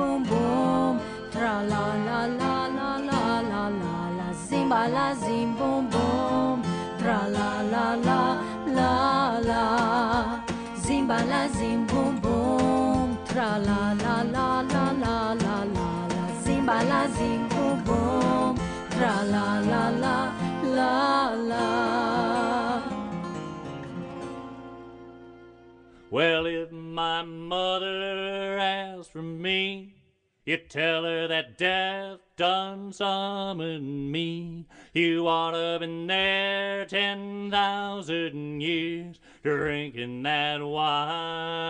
Tra 1.37 1.61
la 1.63 1.95
la 2.07 2.27
la 2.41 2.67
la 2.77 2.97
la 3.09 3.41
la 3.51 3.69
la 3.69 3.97
la 4.19 4.29
zimba 4.49 4.89
la 4.89 5.15
zim 5.15 5.55
bom 5.59 5.87
bom. 5.91 6.63
Tra 6.99 7.29
la 7.29 7.61
la 7.73 7.95
la 8.09 8.21
la 8.79 9.39
la 9.51 10.43
zimba 10.85 11.19
la 11.29 11.47
zim 11.57 11.87
bom 11.87 12.19
bom. 12.23 13.19
Tra 13.27 13.59
la 13.59 13.93
la 14.05 14.23
la 14.23 14.63
la 14.63 14.93
la 15.03 15.35
la 15.45 15.57
la 15.77 15.89
la 16.15 16.25
zimba 16.43 16.79
la 16.91 17.03
zim 17.17 17.47
bom 17.51 17.85
bom. 17.85 18.57
Tra 18.97 19.15
la 19.35 19.61
la 19.61 19.91
la 19.91 20.17
la 20.79 21.35
la. 21.51 21.67
Well, 26.11 26.47
if 26.47 26.73
my 26.73 27.23
mother 27.23 28.57
asked 28.59 29.13
for 29.13 29.23
me 29.23 29.96
you 30.47 30.57
tell 30.57 31.03
her 31.03 31.27
that 31.27 31.59
death 31.59 32.21
done 32.37 32.93
summoned 32.93 34.13
me. 34.13 34.65
You 34.95 35.27
ought 35.27 35.51
to 35.51 35.79
been 35.81 36.07
there 36.07 36.85
ten 36.85 37.51
thousand 37.51 38.61
years, 38.61 39.19
drinking 39.43 40.23
that 40.23 40.63
wine. 40.63 41.67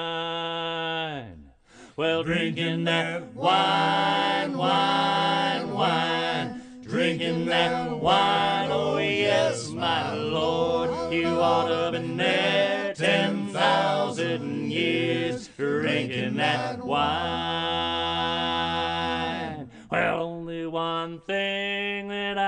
Well, 1.97 2.23
drinking 2.23 2.85
that 2.85 3.35
wine, 3.35 4.59
wine, 4.59 5.73
wine, 5.73 6.61
drinking 6.83 7.47
that 7.47 7.91
wine, 7.99 8.71
oh 8.71 8.99
yes, 8.99 9.71
my 9.71 10.13
Lord, 10.13 11.15
you 11.15 11.29
ought 11.29 11.69
to 11.69 11.93
been 11.93 12.19
there 12.19 12.93
ten 12.93 13.47
thousand 13.49 14.71
years, 14.71 15.49
drinking 15.57 16.37
that 16.37 16.85
wine. 16.85 17.56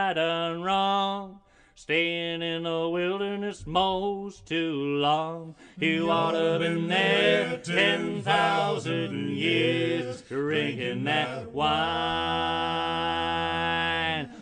I 0.09 0.14
done 0.14 0.62
wrong. 0.62 1.40
Staying 1.75 2.40
in 2.40 2.62
the 2.62 2.88
wilderness 2.88 3.66
most 3.66 4.47
too 4.47 4.73
long. 4.73 5.55
You 5.79 6.11
ought 6.11 6.31
to 6.31 6.38
have 6.38 6.61
been 6.61 6.88
there 6.88 7.59
ten 7.59 8.23
thousand 8.23 9.37
years, 9.37 10.23
drinking 10.23 11.05
that 11.05 11.53
wine. 11.53 11.68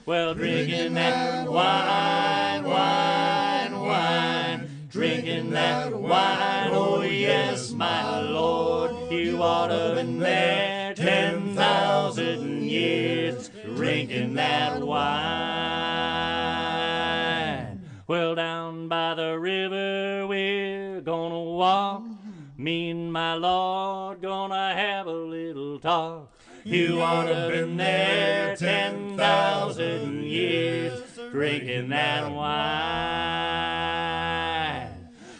Well, 0.06 0.34
drinking 0.34 0.94
that 0.94 1.50
wine, 1.50 2.62
wine, 2.62 3.80
wine, 3.80 4.70
drinking 4.88 5.50
that 5.50 5.92
wine. 5.92 6.70
Oh, 6.70 6.98
oh 6.98 7.02
yes, 7.02 7.72
my 7.72 8.20
Lord, 8.20 9.10
you 9.10 9.42
ought 9.42 9.66
to 9.66 9.74
have 9.74 9.96
been 9.96 10.20
there 10.20 10.94
ten 10.94 11.56
thousand 11.56 12.62
years, 12.62 13.50
drinking 13.74 14.34
that 14.34 14.80
wine. 14.80 15.55
Well, 18.08 18.36
down 18.36 18.86
by 18.86 19.14
the 19.14 19.36
river 19.36 20.28
we're 20.28 21.00
gonna 21.00 21.42
walk. 21.42 22.02
Mm-hmm. 22.02 22.62
Me 22.62 22.90
and 22.90 23.12
my 23.12 23.34
Lord 23.34 24.22
gonna 24.22 24.74
have 24.76 25.08
a 25.08 25.12
little 25.12 25.80
talk. 25.80 26.32
You 26.62 27.00
ought 27.00 27.26
to 27.26 27.48
been 27.50 27.76
there 27.76 28.54
ten 28.54 29.16
thousand 29.16 30.22
years, 30.22 31.00
drinking 31.32 31.88
that 31.88 32.30
wine. 32.30 32.46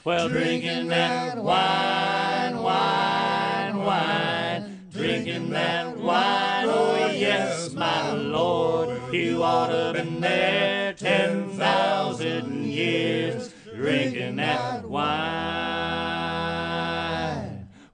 Well, 0.02 0.28
drinking 0.28 0.88
that 0.88 1.36
wine, 1.36 2.58
wine, 2.60 3.76
wine, 3.76 4.80
drinking 4.92 5.50
that 5.50 5.96
wine. 5.96 6.66
Oh 6.68 7.12
yes, 7.14 7.72
my 7.74 8.10
Lord, 8.10 8.95
you 9.16 9.42
ought 9.42 9.68
to 9.68 9.92
been 9.94 10.20
there 10.20 10.92
ten 10.92 11.50
thousand 11.50 12.66
years, 12.66 13.54
drinking 13.74 14.36
that 14.36 14.84
wine. 14.84 15.06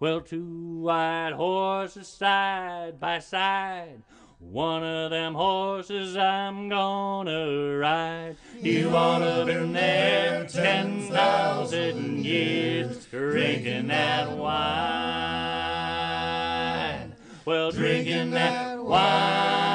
Well, 0.00 0.20
two 0.20 0.80
white 0.80 1.32
horses 1.34 2.08
side 2.08 2.98
by 2.98 3.20
side. 3.20 4.02
One 4.40 4.82
of 4.82 5.12
them 5.12 5.34
horses 5.34 6.16
I'm 6.16 6.68
gonna 6.68 7.78
ride. 7.78 8.36
You 8.60 8.90
ought 8.90 9.20
to 9.20 9.44
been 9.46 9.72
there 9.72 10.48
ten 10.48 11.02
thousand 11.02 12.24
years, 12.24 13.06
drinking 13.06 13.86
that 13.88 14.36
wine. 14.36 15.62
Well, 17.44 17.70
drinking 17.70 18.30
that 18.32 18.78
wine, 18.78 19.71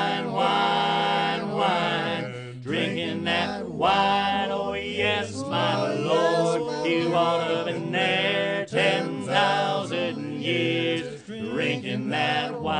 wine. 3.78 4.50
Oh 4.52 4.74
yes, 4.74 5.38
my 5.38 5.94
Lord, 5.94 6.88
you 6.88 7.14
ought 7.14 7.48
to 7.48 7.58
have 7.58 7.66
been 7.68 7.92
there 7.92 8.66
ten 8.66 9.22
thousand 9.24 10.42
years, 10.42 11.22
drinking 11.24 12.10
that 12.10 12.60
wine. 12.60 12.78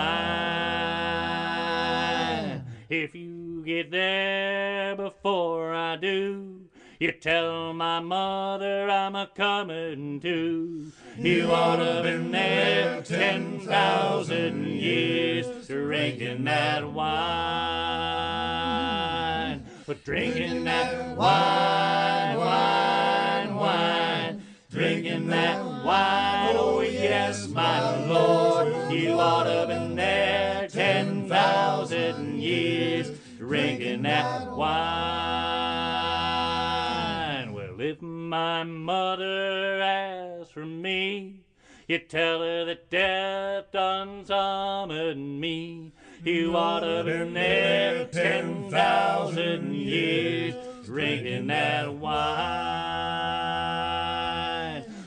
If 2.90 3.14
you 3.14 3.64
get 3.66 3.92
there 3.92 4.96
before 4.96 5.74
I 5.74 5.98
do, 5.98 6.62
you 7.00 7.12
tell 7.12 7.74
my 7.74 8.00
mother 8.00 8.90
I'm 8.90 9.16
a 9.16 9.30
comin' 9.36 10.20
too. 10.20 10.92
You 11.18 11.52
ought 11.52 11.76
to 11.76 11.86
have 11.86 12.04
been 12.04 12.32
there 12.32 13.04
ten 13.04 13.60
thousand 13.60 14.66
years, 14.68 15.68
drinking 15.68 16.46
that 16.46 16.92
wine. 16.92 19.17
But 19.88 20.04
drinking 20.04 20.66
that 20.66 21.16
wine, 21.16 22.36
wine, 22.36 23.56
wine, 23.56 24.44
drinking 24.70 25.28
that 25.28 25.64
wine. 25.64 26.56
Oh 26.58 26.82
yes, 26.82 27.48
my 27.48 28.06
Lord, 28.06 28.92
you 28.92 29.12
ought 29.12 29.46
to 29.46 29.50
have 29.52 29.70
been 29.70 29.96
there 29.96 30.68
ten 30.68 31.30
thousand 31.30 32.38
years, 32.38 33.12
drinking 33.38 34.02
that 34.02 34.52
wine. 34.52 34.68
Well, 37.54 37.80
if 37.80 38.02
my 38.02 38.64
mother 38.64 39.80
asks 39.82 40.52
for 40.52 40.66
me, 40.66 41.46
you 41.88 42.00
tell 42.00 42.42
her 42.42 42.66
that 42.66 42.90
death 42.90 43.72
done 43.72 44.26
summoned 44.26 45.40
me. 45.40 45.94
You 46.28 46.58
ought 46.58 46.82
to 46.82 46.88
have 46.88 47.06
been 47.06 47.34
there 47.34 48.04
ten 48.08 48.70
thousand 48.70 49.74
years, 49.74 50.56
drinking 50.86 51.48
that 51.48 51.94
wine, 51.94 52.18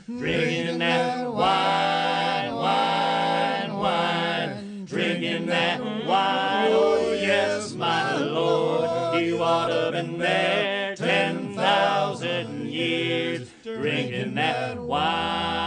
drinking 0.07 0.79
that 0.79 1.31
wine, 1.31 2.55
wine, 2.55 3.73
wine, 3.75 4.85
drinking 4.85 5.45
that 5.45 5.79
wine. 6.07 6.71
Oh 6.71 7.13
yes, 7.13 7.75
my 7.75 8.17
Lord, 8.17 9.23
you 9.23 9.43
ought 9.43 9.67
to 9.67 9.75
have 9.75 9.93
been 9.93 10.17
there 10.17 10.95
ten 10.95 11.53
thousand 11.53 12.65
years, 12.71 13.47
drinking 13.61 14.33
that 14.33 14.79
wine, 14.79 15.60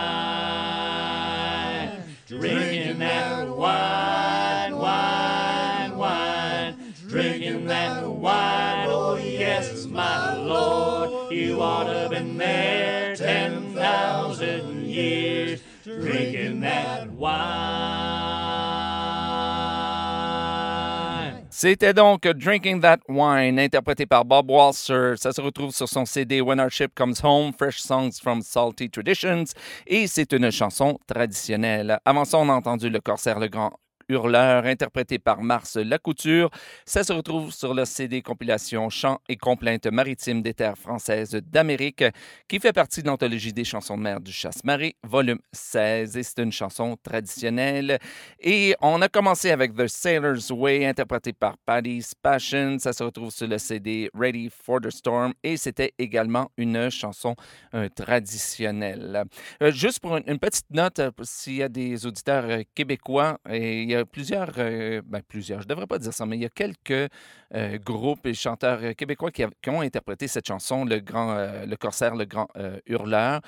C'était 21.51 21.95
donc 21.95 22.27
Drinking 22.27 22.81
That 22.81 22.99
Wine, 23.09 23.59
interprété 23.59 24.07
par 24.07 24.25
Bob 24.25 24.51
Walser. 24.51 25.15
Ça 25.17 25.33
se 25.33 25.41
retrouve 25.41 25.71
sur 25.71 25.89
son 25.89 26.05
CD 26.05 26.41
When 26.41 26.61
Our 26.61 26.71
Ship 26.71 26.91
Comes 26.95 27.15
Home, 27.23 27.53
Fresh 27.57 27.79
Songs 27.79 28.11
from 28.21 28.43
Salty 28.43 28.91
Traditions, 28.91 29.45
et 29.87 30.07
c'est 30.07 30.33
une 30.33 30.51
chanson 30.51 30.99
traditionnelle. 31.07 31.99
Avant 32.05 32.25
ça, 32.25 32.39
on 32.39 32.49
a 32.49 32.53
entendu 32.53 32.91
le 32.91 33.01
Corsaire 33.01 33.39
le 33.39 33.49
Grand 33.49 33.73
Hurleur, 34.09 34.65
interprété 34.67 35.19
par 35.19 35.43
Mars 35.43 35.77
Lacouture. 35.77 36.51
Ça 36.85 37.05
se 37.05 37.13
retrouve 37.13 37.53
sur 37.53 37.75
le 37.75 37.85
CD 37.85 38.23
compilation 38.23 38.91
Chants 38.91 39.21
et 39.29 39.37
complaintes 39.37 39.87
maritimes 39.87 40.43
des 40.43 40.55
terres 40.55 40.79
françaises 40.79 41.33
d'Amérique, 41.33 42.05
qui 42.49 42.59
fait 42.59 42.73
partie 42.73 43.03
de 43.03 43.09
l'anthologie 43.09 43.53
des 43.53 43.65
chansons 43.65 43.97
de 43.97 44.03
mer 44.03 44.21
du 44.21 44.33
Chasse-Marée, 44.33 44.97
volume 45.03 45.39
16. 45.53 46.17
Et 46.17 46.23
c'est 46.23 46.43
une 46.43 46.53
chanson 46.53 46.97
traditionnelle. 47.03 47.99
Et 48.41 48.75
on 48.81 49.01
a 49.03 49.09
commencé 49.09 49.51
avec 49.51 49.75
The 49.75 49.87
Sailor's 49.87 50.51
Way, 50.51 50.87
interprété 50.87 51.33
par 51.33 51.57
Paddy's 51.59 52.15
Passion. 52.15 52.79
Ça 52.79 52.93
se 52.93 53.03
retrouve 53.03 53.31
sur 53.31 53.47
le 53.47 53.59
CD 53.59 54.11
Ready 54.15 54.51
for 54.51 54.81
the 54.81 54.91
Storm. 54.91 55.33
Et 55.43 55.57
c'était 55.57 55.93
également 55.99 56.51
une 56.57 56.91
chanson 56.91 57.37
euh, 57.75 57.89
traditionnelle. 57.89 59.25
Euh, 59.63 59.71
juste 59.71 60.01
pour 60.01 60.17
une, 60.17 60.39
petite 60.39 60.71
note, 60.71 60.99
euh, 60.99 61.11
s'il 61.23 61.57
y 61.57 61.63
a 61.63 61.69
des 61.69 62.07
auditeurs 62.07 62.61
québécois, 62.75 63.39
et 63.49 63.94
y 63.95 64.01
a 64.01 64.05
plusieurs, 64.05 64.53
euh, 64.59 65.03
ben, 65.05 65.21
plusieurs, 65.27 65.61
je 65.61 65.67
ne 65.67 65.69
devrais 65.69 65.87
pas 65.87 65.99
dire 65.99 66.13
ça, 66.13 66.27
mais 66.27 66.37
il 66.37 66.43
y 66.43 66.47
a 66.47 66.51
quelques 66.51 67.11
euh, 67.55 67.79
groupes 67.79 68.27
et 68.27 68.35
chanteurs 68.35 68.81
euh, 68.83 68.93
québécois 68.93 69.31
qui, 69.31 69.45
ont 69.69 69.81
interprété 69.81 70.29
cette 70.29 70.47
chanson, 70.47 70.85
Le 70.85 71.01
Grand, 71.01 71.35
le 71.67 71.77
Corsaire, 71.77 72.15
le 72.15 72.25
Grand 72.25 72.49
Hurleur. 72.87 73.41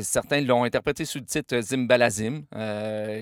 Certains 0.00 0.40
l'ont 0.40 0.64
interprété 0.64 1.04
sous 1.04 1.18
le 1.18 1.24
titre 1.24 1.60
Zimbalazim. 1.60 2.42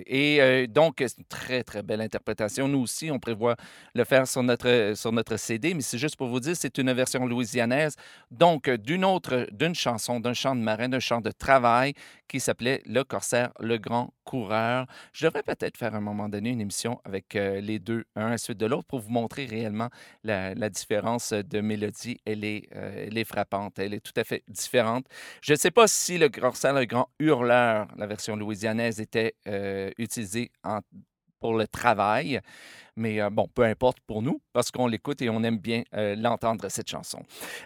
Et 0.06 0.66
donc, 0.68 0.96
c'est 0.98 1.18
une 1.18 1.24
très, 1.24 1.62
très 1.62 1.82
belle 1.82 2.00
interprétation. 2.00 2.66
Nous 2.66 2.80
aussi, 2.80 3.10
on 3.10 3.18
prévoit 3.18 3.56
le 3.94 4.04
faire 4.04 4.26
sur 4.26 4.42
notre, 4.42 4.92
sur 4.96 5.12
notre 5.12 5.36
CD, 5.36 5.74
mais 5.74 5.82
c'est 5.82 5.98
juste 5.98 6.16
pour 6.16 6.28
vous 6.28 6.40
dire, 6.40 6.56
c'est 6.56 6.78
une 6.78 6.92
version 6.92 7.26
louisianaise, 7.26 7.94
donc 8.30 8.68
d'une 8.70 9.04
autre, 9.04 9.46
d'une 9.52 9.74
chanson, 9.74 10.18
d'un 10.18 10.34
chant 10.34 10.56
de 10.56 10.60
marin, 10.60 10.88
d'un 10.88 11.00
chant 11.00 11.20
de 11.20 11.30
travail 11.30 11.94
qui 12.30 12.38
s'appelait 12.38 12.80
Le 12.86 13.02
Corsaire, 13.02 13.50
le 13.58 13.76
Grand 13.76 14.14
Coureur. 14.24 14.86
Je 15.12 15.26
devrais 15.26 15.42
peut-être 15.42 15.76
faire 15.76 15.94
à 15.94 15.98
un 15.98 16.00
moment 16.00 16.28
donné 16.28 16.50
une 16.50 16.59
émission 16.60 17.00
avec 17.04 17.36
euh, 17.36 17.60
les 17.60 17.78
deux, 17.78 18.04
un 18.16 18.26
à 18.26 18.30
la 18.30 18.38
suite 18.38 18.58
de 18.58 18.66
l'autre, 18.66 18.86
pour 18.86 19.00
vous 19.00 19.10
montrer 19.10 19.46
réellement 19.46 19.88
la, 20.24 20.54
différence 20.70 21.32
de 21.32 21.60
mélodie. 21.60 22.18
Elle 22.24 22.44
est, 22.44 22.68
euh, 22.76 23.24
frappante, 23.24 23.78
elle 23.78 23.94
est 23.94 24.00
tout 24.00 24.12
à 24.16 24.24
fait 24.24 24.42
différente. 24.48 25.06
Je 25.42 25.52
ne 25.52 25.58
sais 25.58 25.70
pas 25.70 25.88
si 25.88 26.18
le 26.18 26.28
le 26.28 26.84
Grand 26.84 27.08
Hurleur, 27.18 27.88
la 27.96 28.06
version 28.06 28.36
louisianaise, 28.36 29.00
était 29.00 29.34
euh, 29.46 29.90
utilisée 29.98 30.50
pour 31.40 31.54
le 31.54 31.66
travail. 31.66 32.40
Mais 32.96 33.20
euh, 33.20 33.30
bon, 33.30 33.48
peu 33.54 33.62
importe 33.64 33.98
pour 34.06 34.22
nous, 34.22 34.40
parce 34.52 34.70
qu'on 34.70 34.86
l'écoute 34.86 35.22
et 35.22 35.30
on 35.30 35.42
aime 35.42 35.58
bien 35.58 35.82
euh, 35.94 36.14
l'entendre, 36.16 36.68
cette 36.68 36.88
chanson. 36.88 37.20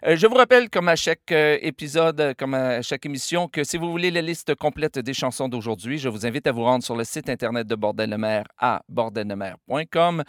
Euh, 0.06 0.16
je 0.16 0.26
vous 0.26 0.34
rappelle, 0.34 0.70
comme 0.70 0.88
à 0.88 0.96
chaque 0.96 1.32
épisode, 1.32 2.34
comme 2.38 2.54
à 2.54 2.82
chaque 2.82 3.06
émission, 3.06 3.48
que 3.48 3.64
si 3.64 3.76
vous 3.76 3.90
voulez 3.90 4.10
la 4.10 4.22
liste 4.22 4.54
complète 4.54 4.98
des 4.98 5.14
chansons 5.14 5.48
d'aujourd'hui, 5.48 5.98
je 5.98 6.08
vous 6.08 6.26
invite 6.26 6.46
à 6.46 6.52
vous 6.52 6.64
rendre 6.64 6.84
sur 6.84 6.96
le 6.96 7.04
site 7.04 7.28
Internet 7.28 7.66
de 7.66 7.74
Bordel 7.74 8.10
de 8.10 8.16
mer 8.16 8.44
à 8.58 8.82
bordeldemer.com. 8.88 10.24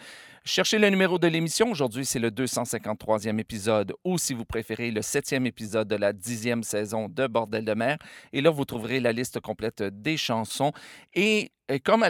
Cherchez 0.48 0.78
le 0.78 0.88
numéro 0.88 1.18
de 1.18 1.26
l'émission. 1.26 1.72
Aujourd'hui, 1.72 2.06
c'est 2.06 2.20
le 2.20 2.30
253e 2.30 3.40
épisode 3.40 3.92
ou, 4.04 4.16
si 4.16 4.32
vous 4.32 4.44
préférez, 4.44 4.92
le 4.92 5.00
7e 5.00 5.44
épisode 5.44 5.88
de 5.88 5.96
la 5.96 6.12
10e 6.12 6.62
saison 6.62 7.08
de 7.08 7.26
Bordel 7.26 7.64
de 7.64 7.74
mer. 7.74 7.98
Et 8.32 8.40
là, 8.40 8.50
vous 8.50 8.64
trouverez 8.64 9.00
la 9.00 9.10
liste 9.10 9.40
complète 9.40 9.82
des 9.82 10.16
chansons. 10.16 10.70
Et, 11.14 11.50
comme 11.84 12.00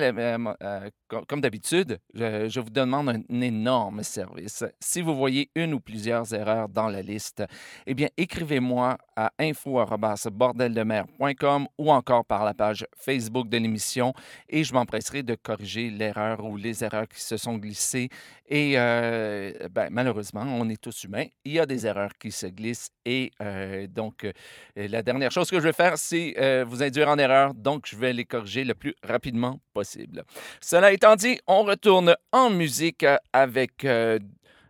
d'habitude, 1.40 1.98
je, 2.12 2.46
je 2.50 2.60
vous 2.60 2.68
demande 2.76 3.08
un 3.08 3.22
énorme 3.40 4.02
service. 4.02 4.64
Si 4.80 5.00
vous 5.00 5.16
voyez 5.16 5.48
une 5.54 5.72
ou 5.74 5.80
plusieurs 5.80 6.34
erreurs 6.34 6.68
dans 6.68 6.88
la 6.88 7.02
liste, 7.02 7.44
eh 7.86 7.94
bien, 7.94 8.08
écrivez-moi 8.16 8.98
à 9.16 9.32
info.bordeldemer.com 9.38 11.68
ou 11.78 11.90
encore 11.90 12.24
par 12.24 12.44
la 12.44 12.54
page 12.54 12.86
Facebook 12.96 13.48
de 13.48 13.58
l'émission 13.58 14.12
et 14.48 14.62
je 14.62 14.72
m'empresserai 14.74 15.22
de 15.22 15.34
corriger 15.34 15.90
l'erreur 15.90 16.44
ou 16.44 16.56
les 16.56 16.84
erreurs 16.84 17.08
qui 17.08 17.20
se 17.20 17.36
sont 17.36 17.56
glissées. 17.56 18.08
Et 18.48 18.74
euh, 18.76 19.52
ben, 19.70 19.88
malheureusement, 19.90 20.42
on 20.42 20.68
est 20.68 20.80
tous 20.80 21.04
humains. 21.04 21.26
Il 21.44 21.52
y 21.52 21.58
a 21.58 21.66
des 21.66 21.86
erreurs 21.86 22.12
qui 22.18 22.30
se 22.30 22.46
glissent 22.46 22.90
et 23.04 23.32
euh, 23.40 23.86
donc 23.88 24.24
euh, 24.24 24.32
la 24.76 25.02
dernière 25.02 25.30
chose 25.30 25.50
que 25.50 25.56
je 25.56 25.64
vais 25.64 25.72
faire, 25.72 25.96
c'est 25.96 26.34
euh, 26.38 26.64
vous 26.66 26.82
induire 26.82 27.08
en 27.08 27.18
erreur. 27.18 27.54
Donc, 27.54 27.86
je 27.86 27.96
vais 27.96 28.12
les 28.12 28.24
corriger 28.24 28.64
le 28.64 28.74
plus 28.74 28.94
rapidement 29.02 29.60
possible. 29.72 30.24
Cela 30.60 30.92
étant 30.92 31.16
dit, 31.16 31.38
on 31.46 31.62
retourne 31.62 32.14
en 32.32 32.50
musique 32.50 32.65
euh, 33.02 33.16
avec 33.32 33.84
euh, 33.84 34.18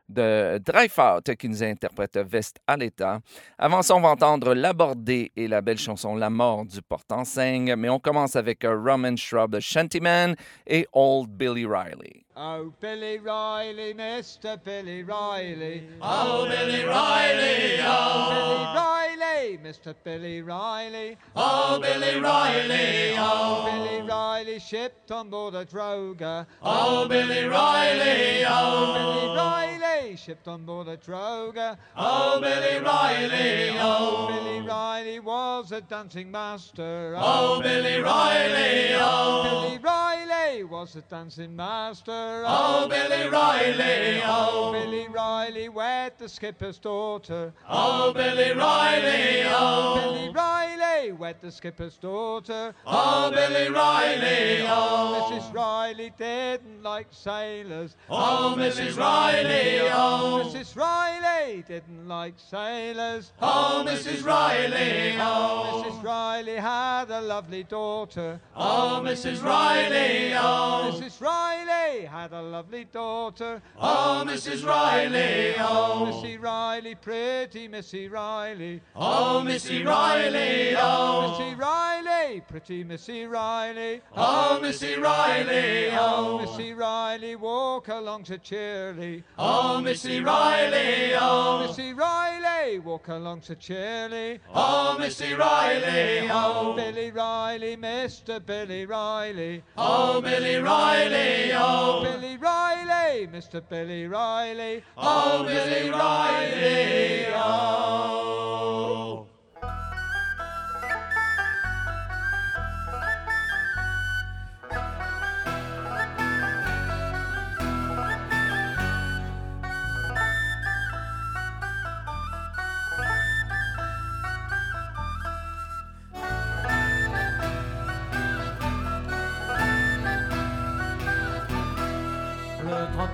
de 0.09 0.59
Dryfout 0.59 1.35
qui 1.37 1.49
nous 1.49 1.63
interprète 1.63 2.19
Veste 2.19 2.59
à 2.67 2.77
l'état. 2.77 3.21
Avant 3.59 3.83
ça, 3.83 3.95
on 3.97 4.01
va 4.01 4.11
entendre 4.11 4.55
L'Abordé 4.55 5.33
et 5.37 5.49
la 5.49 5.61
belle 5.61 5.79
chanson 5.79 6.15
La 6.15 6.31
mort 6.31 6.65
du 6.65 6.81
porte-enseigne. 6.83 7.75
Mais 7.77 7.89
on 7.89 7.99
commence 7.99 8.37
avec 8.37 8.65
euh, 8.65 8.77
Roman 8.77 9.17
Shrub, 9.17 9.59
Shantyman 9.59 10.37
et 10.67 10.87
Old 10.93 11.31
Billy 11.31 11.67
Riley. 11.67 12.25
Oh, 12.37 12.71
Billy 12.81 13.19
Riley, 13.19 13.95
Mr. 13.95 14.57
Billy 14.63 15.03
Riley. 15.03 15.85
Oh, 16.03 16.47
Billy 16.47 16.85
Riley, 16.85 17.81
oh. 17.83 18.31
Billy 18.31 18.67
Riley, 18.75 19.06
Mr. 19.37 19.95
Billy 20.03 20.41
Riley. 20.41 21.17
Oh, 21.35 21.79
Billy 21.81 22.19
Riley, 22.19 23.15
oh. 23.19 23.69
Billy 23.71 24.09
Riley 24.09 24.59
shipped 24.59 25.11
on 25.11 25.29
board 25.29 25.55
a 25.55 25.65
droga. 25.65 26.47
Oh, 26.63 27.07
Billy 27.07 27.45
Riley, 27.45 28.45
oh. 28.49 28.95
Billy 28.95 29.37
Riley 29.37 30.17
shipped 30.17 30.49
on 30.49 30.65
board 30.65 30.89
a 30.89 30.97
droga. 30.97 31.77
Oh, 31.97 32.41
Billy 32.41 32.83
Riley, 32.83 33.77
oh. 33.79 34.29
Billy 34.29 34.61
Riley 34.67 35.21
was 35.21 35.71
a 35.73 35.83
dancing 35.83 36.31
master. 36.31 37.15
Oh, 37.19 37.61
Billy 37.63 37.99
Riley, 38.01 38.95
oh. 38.95 39.65
Billy 39.67 39.79
Riley 39.79 40.65
was 40.65 40.97
a 40.97 41.03
dancing 41.03 41.55
master. 41.55 42.45
Oh, 42.47 42.87
Billy 42.89 43.29
Riley, 43.29 44.23
oh. 44.25 44.73
Billy 44.73 45.09
Riley 45.09 45.69
wed 45.69 46.13
the 46.19 46.29
skipper's 46.29 46.79
daughter. 46.79 47.53
Oh, 47.69 48.13
Billy 48.15 48.53
Riley, 48.53 49.26
oh. 49.47 50.13
Billy 50.13 50.29
Riley 50.31 51.13
wed 51.13 51.37
the 51.41 51.51
skipper's 51.51 51.97
daughter. 51.97 52.75
Oh, 52.87 53.31
Billy 53.31 53.69
Riley, 53.71 54.67
oh. 54.67 55.31
Mrs. 55.31 55.55
Riley 55.55 56.13
didn't 56.19 56.83
like 56.83 57.09
sailors. 57.11 57.97
Oh, 58.11 58.55
Mrs. 58.59 58.99
Riley, 58.99 59.81
oh. 59.93 60.43
Mrs. 60.45 60.77
Riley 60.77 61.65
didn't 61.67 62.09
like 62.09 62.35
sailors. 62.37 63.33
Oh, 63.41 63.85
Mrs. 63.87 64.25
Riley, 64.25 65.17
oh. 65.19 65.85
Mrs. 65.87 66.03
Riley 66.05 66.57
had 66.57 67.11
a 67.11 67.21
lovely 67.21 67.65
daughter. 67.65 68.41
Oh, 68.55 69.01
Mrs. 69.05 69.43
Riley, 69.43 70.35
oh. 70.35 70.93
Mrs. 70.93 71.21
Riley 71.21 71.46
had 71.95 72.33
a 72.33 72.43
lovely 72.43 72.85
daughter. 72.85 73.63
Oh, 73.79 74.25
Mrs. 74.27 74.67
Riley, 74.67 75.55
oh. 75.59 76.07
Missy 76.07 76.37
Riley, 76.37 76.95
pretty 76.95 77.69
Missy 77.69 78.09
Riley. 78.09 78.81
Oh, 78.95 79.43
Missy 79.43 79.83
Riley, 79.85 80.75
oh. 80.77 81.31
Missy 81.31 81.55
Riley, 81.55 82.43
pretty 82.49 82.85
Missy 82.85 83.27
Riley. 83.27 84.01
Oh, 84.17 84.59
Missy 84.61 84.97
Riley, 84.97 85.91
oh. 85.93 86.41
Missy 86.41 86.73
Riley, 86.73 87.37
walk 87.37 87.89
along 87.89 88.25
so 88.25 88.37
cheerily. 88.37 89.23
Oh, 89.39 89.81
Missy 89.81 90.21
Riley, 90.21 91.15
oh. 91.15 91.67
Missy 91.67 91.93
Riley, 91.93 92.81
walk 92.81 93.09
along 93.09 93.43
so 93.43 93.55
cheerily. 93.55 94.41
Oh, 94.53 94.97
Missy 94.99 95.35
Riley, 95.35 96.29
oh. 96.31 96.75
Billy 96.75 97.11
Riley, 97.11 97.77
Mr. 97.77 98.45
Billy 98.45 98.87
Riley. 98.87 99.63
Oh, 99.77 100.21
Billy 100.21 100.57
Riley, 100.57 101.53
oh. 101.53 101.76
Oh. 101.77 102.03
Billy 102.03 102.37
Riley, 102.37 103.27
Mr. 103.27 103.63
Billy 103.69 104.07
Riley. 104.07 104.83
Oh, 104.97 105.45
Billy 105.45 105.91
Riley, 105.91 107.27
oh. 107.35 108.16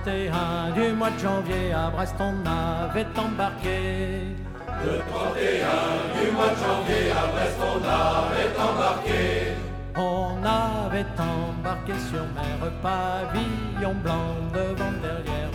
31 0.03 0.71
du 0.75 0.91
mois 0.93 1.11
de 1.11 1.19
janvier 1.19 1.71
à 1.73 1.89
Brest 1.89 2.15
on 2.19 2.35
avait 2.45 3.07
embarqué. 3.17 4.35
Le 4.83 4.99
31 4.99 6.19
du 6.19 6.31
mois 6.31 6.49
de 6.49 6.59
janvier 6.59 7.11
à 7.11 7.27
Brest, 7.31 7.57
on 7.61 7.77
avait 7.77 8.53
embarqué. 8.59 9.53
On 9.95 10.43
avait 10.43 11.05
embarqué 11.17 11.93
sur 12.09 12.23
mer 12.35 12.71
pavillon 12.81 13.95
blanc 14.03 14.35
devant 14.53 14.91
derrière. 15.01 15.51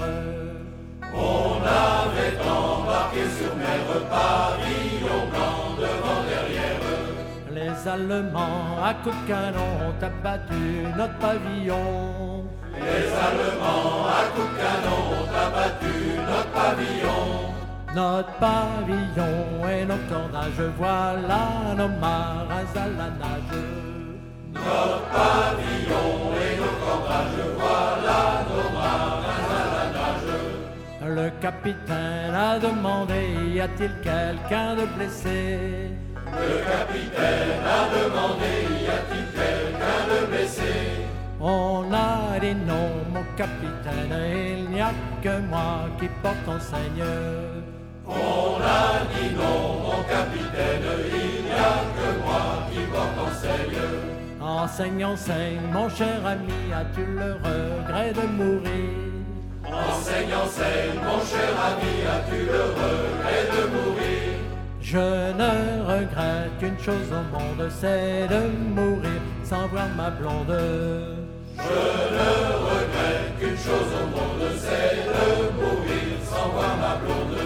On 1.12 1.61
avait 1.62 2.38
embarqué 2.40 3.24
sur 3.38 3.54
mer 3.54 3.84
pavillon 4.08 5.26
blanc 5.30 5.76
devant 5.76 6.22
derrière. 6.26 6.80
Les 7.52 7.88
Allemands 7.88 8.82
à 8.82 8.94
coups 8.94 9.14
de 9.14 9.28
canon 9.28 9.68
ont 9.88 10.02
abattu 10.02 10.87
notre 10.96 11.18
pavillon. 11.18 12.47
Les 12.80 13.06
Allemands 13.26 14.06
à 14.06 14.22
coups 14.34 14.50
de 14.50 14.56
canon 14.62 15.02
ont 15.18 15.30
abattu 15.46 15.96
notre 16.28 16.50
pavillon. 16.52 17.24
Notre 17.94 18.32
pavillon 18.38 19.38
et 19.68 19.84
nos 19.84 20.02
cordages, 20.08 20.66
voilà 20.76 21.42
nos 21.76 21.88
marins 21.88 22.74
à 22.74 22.86
la 22.98 23.08
nage. 23.20 23.58
Notre 24.54 25.02
pavillon 25.10 26.10
et 26.44 26.54
nos 26.60 26.76
cordages, 26.84 27.46
voilà 27.56 28.20
nos 28.48 28.68
marins 28.76 29.48
à 29.50 29.64
la 29.74 29.84
nage. 29.96 31.16
Le 31.16 31.30
capitaine 31.40 32.34
a 32.34 32.58
demandé, 32.58 33.20
y 33.54 33.60
a-t-il 33.60 33.92
quelqu'un 34.02 34.76
de 34.76 34.84
blessé? 34.96 35.90
Le 36.26 36.58
capitaine 36.70 37.62
a 37.64 37.88
demandé, 37.96 38.52
y 38.84 38.86
a-t-il 38.86 39.26
quelqu'un 39.32 40.02
de 40.12 40.26
blessé? 40.26 40.97
On 41.40 41.85
a 41.92 42.40
dit 42.40 42.55
non, 42.66 42.90
mon 43.14 43.22
capitaine, 43.37 44.12
il 44.12 44.70
n'y 44.70 44.81
a 44.81 44.90
que 45.22 45.38
moi 45.48 45.87
qui 45.98 46.09
porte 46.20 46.44
ton 46.44 46.59
Seigneur. 46.59 47.62
On 48.05 48.61
a 48.61 49.05
dit 49.14 49.35
non, 49.37 49.83
mon 49.85 50.03
capitaine, 50.03 50.83
il 51.14 51.44
n'y 51.44 51.53
a 51.53 51.79
que 51.94 52.09
moi 52.24 52.66
qui 52.72 52.81
porte 52.90 53.35
Seigneur. 53.35 54.18
Enseigne, 54.40 55.05
enseigne, 55.05 55.61
mon 55.72 55.88
cher 55.88 56.27
ami, 56.27 56.72
as-tu 56.74 57.05
le 57.07 57.35
regret 57.35 58.12
de 58.12 58.27
mourir? 58.27 58.90
Enseigne, 59.64 60.35
enseigne, 60.35 60.98
mon 61.05 61.20
cher 61.24 61.53
ami, 61.68 61.94
as-tu 62.14 62.46
le 62.46 62.62
regret 62.83 63.44
de 63.55 63.62
mourir? 63.77 64.29
Je 64.81 65.33
ne 65.42 65.83
regrette 65.87 66.59
qu'une 66.59 66.79
chose 66.81 67.12
au 67.12 67.38
monde, 67.38 67.70
c'est 67.70 68.27
de 68.27 68.48
mourir 68.74 69.20
sans 69.48 69.66
voir 69.68 69.88
ma 69.96 70.11
blonde. 70.11 70.58
Je 71.56 71.80
ne 72.16 72.32
regrette 72.70 73.28
qu'une 73.38 73.56
chose 73.56 73.90
au 74.00 74.06
monde, 74.14 74.46
c'est 74.64 74.96
de 75.08 75.26
mourir 75.58 76.11
sans 76.30 76.48
voir 76.54 76.74
ma 76.84 76.94
blonde. 77.02 77.38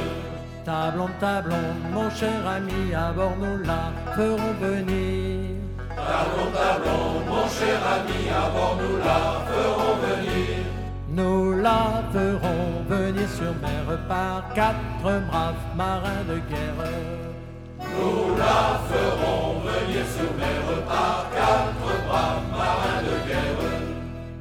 Ta 0.65 1.41
blonde, 1.43 1.81
mon 1.93 2.11
cher 2.11 2.41
ami, 2.57 2.95
à 2.95 3.13
bord 3.13 3.37
nous 3.39 3.59
la 3.65 3.93
ferons 4.17 4.55
venir. 4.61 5.57
Ta 5.97 6.71
blonde, 6.83 7.25
mon 7.29 7.47
cher 7.57 7.79
ami, 7.97 8.21
à 8.31 8.51
bord 8.55 8.77
nous 8.81 8.97
la 9.09 9.23
ferons 9.51 9.97
venir. 10.07 10.57
Nous 11.09 11.61
la 11.61 12.03
ferons 12.13 12.83
venir 12.89 13.29
sur 13.29 13.55
mer 13.63 13.99
par 14.09 14.53
quatre 14.55 14.77
braves 15.03 15.55
marins 15.77 16.25
de 16.29 16.39
guerre. 16.51 17.32
Nous 17.95 18.37
la 18.37 18.81
ferons 18.91 19.61
venir 19.61 20.05
sur 20.17 20.31
mer 20.43 20.65
par 20.87 21.27
quatre 21.37 21.91
braves 22.07 22.49
marins 22.51 23.03
de 23.09 23.17
guerre. 23.29 23.73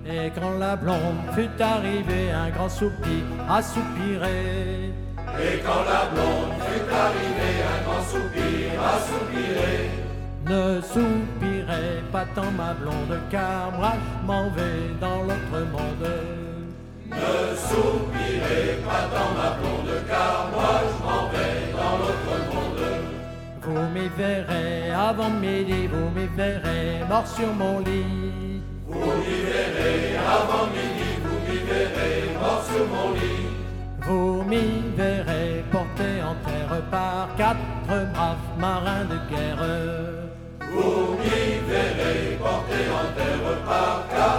Et 0.06 0.30
quand 0.32 0.58
la 0.60 0.76
blonde 0.76 1.22
fut 1.34 1.62
arrivée, 1.62 2.32
un 2.32 2.50
grand 2.50 2.70
soupir 2.70 3.24
a 3.50 3.62
soupiré. 3.62 4.94
Et 5.40 5.60
quand 5.66 5.84
la 5.94 6.04
blonde 6.14 6.54
fut 6.68 6.88
arrivée, 7.06 7.58
un 7.74 7.80
grand 7.86 8.04
soupir 8.12 8.82
a 8.82 8.96
soupiré. 9.10 9.76
Ne 10.46 10.82
soupirez 10.82 12.04
pas 12.12 12.26
tant 12.36 12.52
ma 12.52 12.74
blonde, 12.74 13.18
car 13.30 13.72
moi 13.78 13.94
je 13.96 14.28
m'en 14.28 14.50
vais 14.50 14.82
dans 15.00 15.22
l'autre 15.24 15.60
monde. 15.72 16.10
Ne 17.10 17.56
soupirez 17.56 18.82
pas 18.86 19.04
tant 19.14 19.32
ma 19.40 19.50
blonde, 19.60 19.94
car 20.10 20.50
moi 20.52 20.74
je 20.90 20.96
m'en 21.06 21.24
vais. 21.30 21.51
Vous 23.63 23.88
m'y 23.93 24.08
verrez 24.17 24.91
avant 24.91 25.30
midi, 25.30 25.86
vous 25.86 26.10
m'y 26.15 26.26
verrez 26.36 27.06
mort 27.08 27.28
sur 27.28 27.54
mon 27.54 27.80
lit. 27.80 28.63
Vous 28.88 29.00
m'y 29.00 29.41
verrez 29.52 30.17
avant 30.17 30.65
midi, 30.76 31.10
vous 31.24 31.39
m'y 31.45 31.60
verrez 31.69 32.34
mort 32.39 32.63
sur 32.65 32.88
mon 32.88 33.13
lit. 33.13 33.45
Vous 34.02 34.43
m'y 34.50 34.95
verrez 34.97 35.63
porté 35.71 36.10
en 36.24 36.36
terre 36.43 36.82
par 36.89 37.30
quatre 37.38 37.58
braves 37.88 38.50
marins 38.58 39.06
de 39.06 39.19
guerre. 39.30 39.65
Vous 40.74 41.17
m'y 41.19 41.60
verrez 41.69 42.38
porté 42.41 42.80
en 43.00 43.08
terre 43.15 43.58
par 43.67 44.08
quatre 44.10 44.31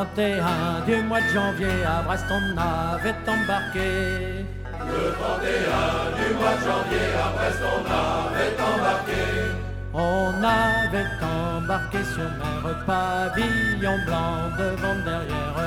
31 0.00 0.86
du 0.86 1.02
mois 1.02 1.20
de 1.20 1.28
janvier 1.28 1.84
à 1.84 2.00
Brest 2.00 2.24
on 2.30 2.56
avait 2.56 3.14
embarqué. 3.28 4.46
Le 4.88 5.12
31 5.12 6.16
du 6.16 6.34
mois 6.36 6.54
de 6.56 6.62
janvier 6.68 7.08
à 7.20 7.28
Brest 7.36 7.60
on 7.60 7.84
avait 7.84 8.56
embarqué. 8.70 9.22
On 9.92 10.32
avait 10.42 11.10
embarqué 11.20 11.98
sur 12.14 12.30
mer 12.40 12.64
pavillon 12.86 13.98
blanc 14.06 14.48
devant 14.58 14.98
derrière. 15.04 15.58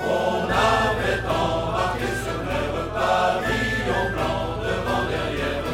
On 0.00 0.42
avait 0.72 1.22
embarqué 1.30 2.10
sur 2.24 2.38
mer 2.50 2.72
pavillon 2.96 4.04
blanc 4.12 4.42
devant 4.66 5.04
derrière. 5.12 5.66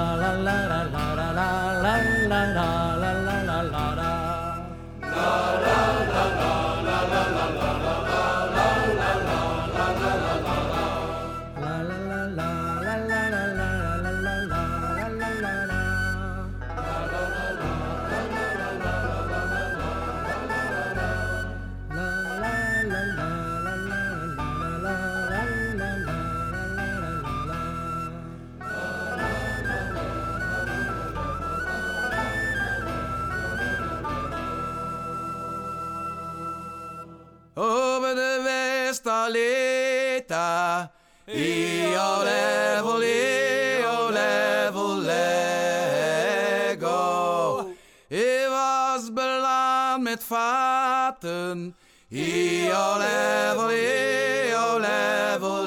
He 52.13 52.69
o 52.69 52.97
level, 52.99 53.69
he 53.69 54.53
o 54.53 54.77
level, 54.79 55.65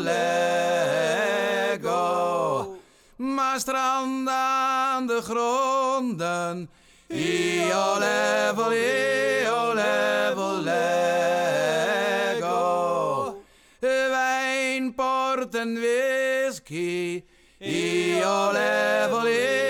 lego. 1.71 1.97
Maar 3.17 3.61
strand 3.61 4.29
aan 4.29 5.07
de 5.07 5.23
gronden. 5.23 6.71
He 7.09 7.71
o 7.73 7.99
level, 7.99 8.71
he 8.71 9.47
o 9.49 9.73
level, 9.75 10.61
lego. 10.63 10.95
Wijn, 13.81 14.95
port 14.95 15.55
en 15.55 15.75
whisky. 15.75 17.25
He 17.59 18.21
o 18.23 18.53
level, 18.53 19.25
he 19.25 19.64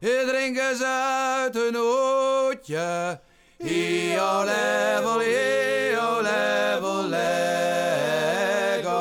Drinken 0.00 0.76
ze 0.76 0.86
uit 0.86 1.56
een 1.56 1.74
hoedje, 1.74 3.20
io 3.58 4.44
levo 4.44 5.20
io 5.20 6.20
levo 6.20 7.02
lego. 7.08 8.92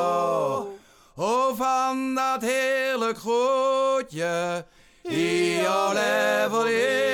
Oh, 1.15 1.57
van 1.57 2.15
dat 2.15 2.41
heerlijk 2.41 3.17
goedje, 3.17 4.65
io 5.03 5.93
levo 5.93 6.67
io 6.67 7.12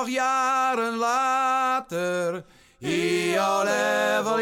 nog 0.00 0.08
jaren 0.08 0.96
later, 0.96 2.44
io 2.78 3.62
levo 3.62 4.38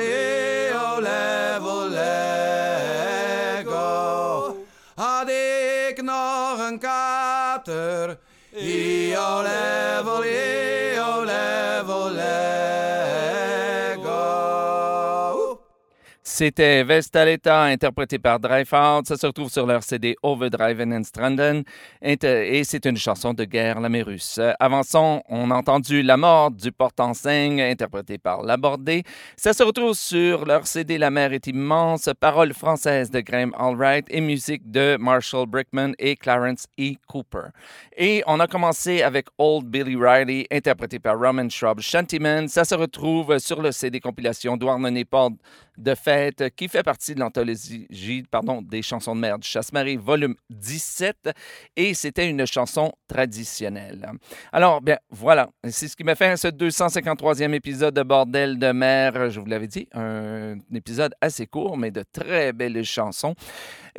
C'était 16.38 16.84
Vestaleta, 16.84 17.64
interprété 17.64 18.20
par 18.20 18.38
Dreyfus. 18.38 19.06
Ça 19.06 19.16
se 19.16 19.26
retrouve 19.26 19.50
sur 19.50 19.66
leur 19.66 19.82
CD 19.82 20.14
Overdriven 20.22 20.94
and 20.94 21.02
Stranden. 21.02 21.64
Et 22.00 22.62
c'est 22.62 22.86
une 22.86 22.96
chanson 22.96 23.34
de 23.34 23.42
guerre 23.42 23.80
lamérus. 23.80 24.38
Avant 24.60 24.84
ça, 24.84 25.00
on 25.28 25.50
a 25.50 25.54
entendu 25.56 26.00
La 26.00 26.16
mort 26.16 26.52
du 26.52 26.70
porte-enseigne, 26.70 27.60
interprété 27.60 28.18
par 28.18 28.44
Labordé. 28.44 29.02
Ça 29.36 29.52
se 29.52 29.64
retrouve 29.64 29.94
sur 29.94 30.44
leur 30.44 30.68
CD 30.68 30.96
La 30.96 31.10
mer 31.10 31.32
est 31.32 31.48
immense, 31.48 32.08
paroles 32.20 32.54
françaises 32.54 33.10
de 33.10 33.18
Graham 33.18 33.52
Allwright 33.58 34.06
et 34.08 34.20
musique 34.20 34.70
de 34.70 34.96
Marshall 34.96 35.48
Brickman 35.48 35.94
et 35.98 36.14
Clarence 36.14 36.68
E. 36.78 36.92
Cooper. 37.08 37.48
Et 37.96 38.22
on 38.28 38.38
a 38.38 38.46
commencé 38.46 39.02
avec 39.02 39.26
Old 39.38 39.66
Billy 39.66 39.96
Riley, 39.96 40.46
interprété 40.52 41.00
par 41.00 41.18
Roman 41.18 41.48
Shrub 41.48 41.80
Shantyman. 41.80 42.46
Ça 42.46 42.64
se 42.64 42.76
retrouve 42.76 43.40
sur 43.40 43.60
le 43.60 43.72
CD 43.72 43.98
compilation 43.98 44.56
Douarnenez 44.56 45.04
Paul 45.04 45.32
de 45.78 45.94
fête 45.94 46.54
qui 46.56 46.68
fait 46.68 46.82
partie 46.82 47.14
de 47.14 47.20
l'anthologie 47.20 47.86
pardon, 48.30 48.60
des 48.62 48.82
chansons 48.82 49.14
de 49.14 49.20
mer 49.20 49.38
du 49.38 49.48
Chasse-Marie, 49.48 49.96
volume 49.96 50.34
17, 50.50 51.30
et 51.76 51.94
c'était 51.94 52.28
une 52.28 52.46
chanson 52.46 52.92
traditionnelle. 53.06 54.10
Alors, 54.52 54.80
bien, 54.82 54.98
voilà, 55.10 55.48
c'est 55.68 55.88
ce 55.88 55.96
qui 55.96 56.04
m'a 56.04 56.14
fait 56.14 56.36
ce 56.36 56.48
253e 56.48 57.52
épisode 57.52 57.94
de 57.94 58.02
Bordel 58.02 58.58
de 58.58 58.72
mer. 58.72 59.30
Je 59.30 59.40
vous 59.40 59.46
l'avais 59.46 59.68
dit, 59.68 59.88
un 59.94 60.56
épisode 60.74 61.14
assez 61.20 61.46
court, 61.46 61.76
mais 61.76 61.90
de 61.90 62.04
très 62.12 62.52
belles 62.52 62.84
chansons. 62.84 63.34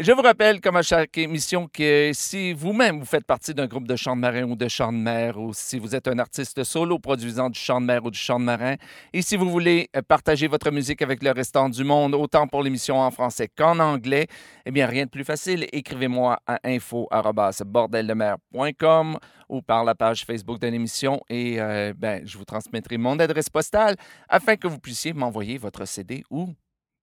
Je 0.02 0.14
vous 0.14 0.22
rappelle, 0.22 0.62
comme 0.62 0.78
à 0.78 0.82
chaque 0.82 1.18
émission, 1.18 1.68
que 1.68 2.12
si 2.14 2.54
vous-même 2.54 3.00
vous 3.00 3.06
faites 3.06 3.26
partie 3.26 3.54
d'un 3.54 3.68
groupe 3.68 3.86
de 3.86 3.98
chant 3.98 4.16
de 4.16 4.22
marin 4.22 4.44
ou 4.44 4.56
de 4.56 4.70
chant 4.70 4.94
de 4.94 4.98
mer, 4.98 5.38
ou 5.38 5.52
si 5.54 5.78
vous 5.78 5.94
êtes 5.94 6.08
un 6.08 6.20
artiste 6.20 6.64
solo 6.64 7.00
produisant 7.00 7.50
du 7.50 7.60
chant 7.60 7.82
de 7.82 7.86
mer 7.86 8.06
ou 8.06 8.10
du 8.10 8.18
chant 8.18 8.40
de 8.40 8.46
marin, 8.46 8.76
et 9.12 9.22
si 9.22 9.36
vous 9.36 9.50
voulez 9.50 9.90
partager 10.08 10.48
votre 10.48 10.72
musique 10.72 11.02
avec 11.02 11.22
le 11.22 11.32
restant 11.32 11.68
du 11.68 11.84
monde, 11.84 12.16
autant 12.16 12.48
pour 12.48 12.64
l'émission 12.64 12.98
en 12.98 13.12
français 13.12 13.50
qu'en 13.50 13.78
anglais, 13.80 14.28
eh 14.66 14.72
bien, 14.72 14.88
rien 14.88 15.04
de 15.04 15.10
plus 15.10 15.26
facile. 15.26 15.68
Écrivez-moi 15.74 16.40
à 16.48 16.62
info.bordeldemer.com 16.64 19.18
ou 19.50 19.62
par 19.62 19.84
la 19.84 19.96
page 19.96 20.24
Facebook 20.24 20.60
de 20.60 20.68
l'émission 20.68 21.20
et 21.28 21.60
euh, 21.60 21.94
ben, 21.98 22.26
je 22.26 22.38
vous 22.38 22.46
transmettrai 22.46 22.98
mon 22.98 23.20
adresse 23.20 23.50
postale 23.50 23.98
afin 24.30 24.56
que 24.56 24.70
vous 24.70 24.80
puissiez 24.80 25.12
m'envoyer 25.12 25.58
votre 25.58 25.86
CD 25.86 26.24
ou 26.30 26.54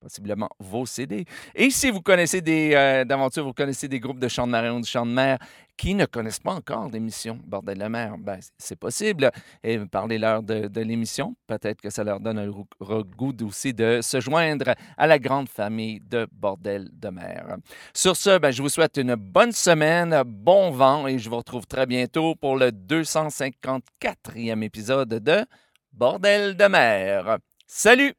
possiblement 0.00 0.48
vos 0.58 0.86
CD. 0.86 1.24
Et 1.54 1.70
si 1.70 1.90
vous 1.90 2.00
connaissez 2.00 2.40
des 2.40 2.72
euh, 2.74 3.04
d'aventures, 3.04 3.44
vous 3.44 3.52
connaissez 3.52 3.88
des 3.88 4.00
groupes 4.00 4.18
de 4.18 4.28
chants 4.28 4.46
de 4.46 4.52
marin 4.52 4.74
ou 4.74 4.80
de 4.80 4.86
chants 4.86 5.06
de 5.06 5.12
mer 5.12 5.38
qui 5.76 5.94
ne 5.94 6.06
connaissent 6.06 6.40
pas 6.40 6.54
encore 6.54 6.88
l'émission 6.90 7.38
Bordel 7.44 7.78
de 7.78 7.84
mer, 7.84 8.16
ben, 8.18 8.38
c'est 8.58 8.76
possible. 8.76 9.30
Et 9.62 9.78
parlez-leur 9.78 10.42
de, 10.42 10.68
de 10.68 10.80
l'émission. 10.80 11.36
Peut-être 11.46 11.80
que 11.80 11.90
ça 11.90 12.02
leur 12.02 12.18
donne 12.20 12.38
un 12.38 12.48
goût 12.48 13.34
aussi 13.42 13.74
de 13.74 14.00
se 14.02 14.20
joindre 14.20 14.74
à 14.96 15.06
la 15.06 15.18
grande 15.18 15.48
famille 15.48 16.00
de 16.00 16.26
Bordel 16.32 16.88
de 16.92 17.08
mer. 17.08 17.56
Sur 17.94 18.16
ce, 18.16 18.38
ben, 18.38 18.50
je 18.50 18.62
vous 18.62 18.68
souhaite 18.68 18.96
une 18.96 19.14
bonne 19.14 19.52
semaine, 19.52 20.22
bon 20.24 20.70
vent 20.70 21.06
et 21.06 21.18
je 21.18 21.28
vous 21.28 21.36
retrouve 21.36 21.66
très 21.66 21.86
bientôt 21.86 22.34
pour 22.34 22.56
le 22.56 22.70
254e 22.70 24.62
épisode 24.62 25.08
de 25.08 25.44
Bordel 25.92 26.56
de 26.56 26.66
mer. 26.66 27.38
Salut! 27.66 28.14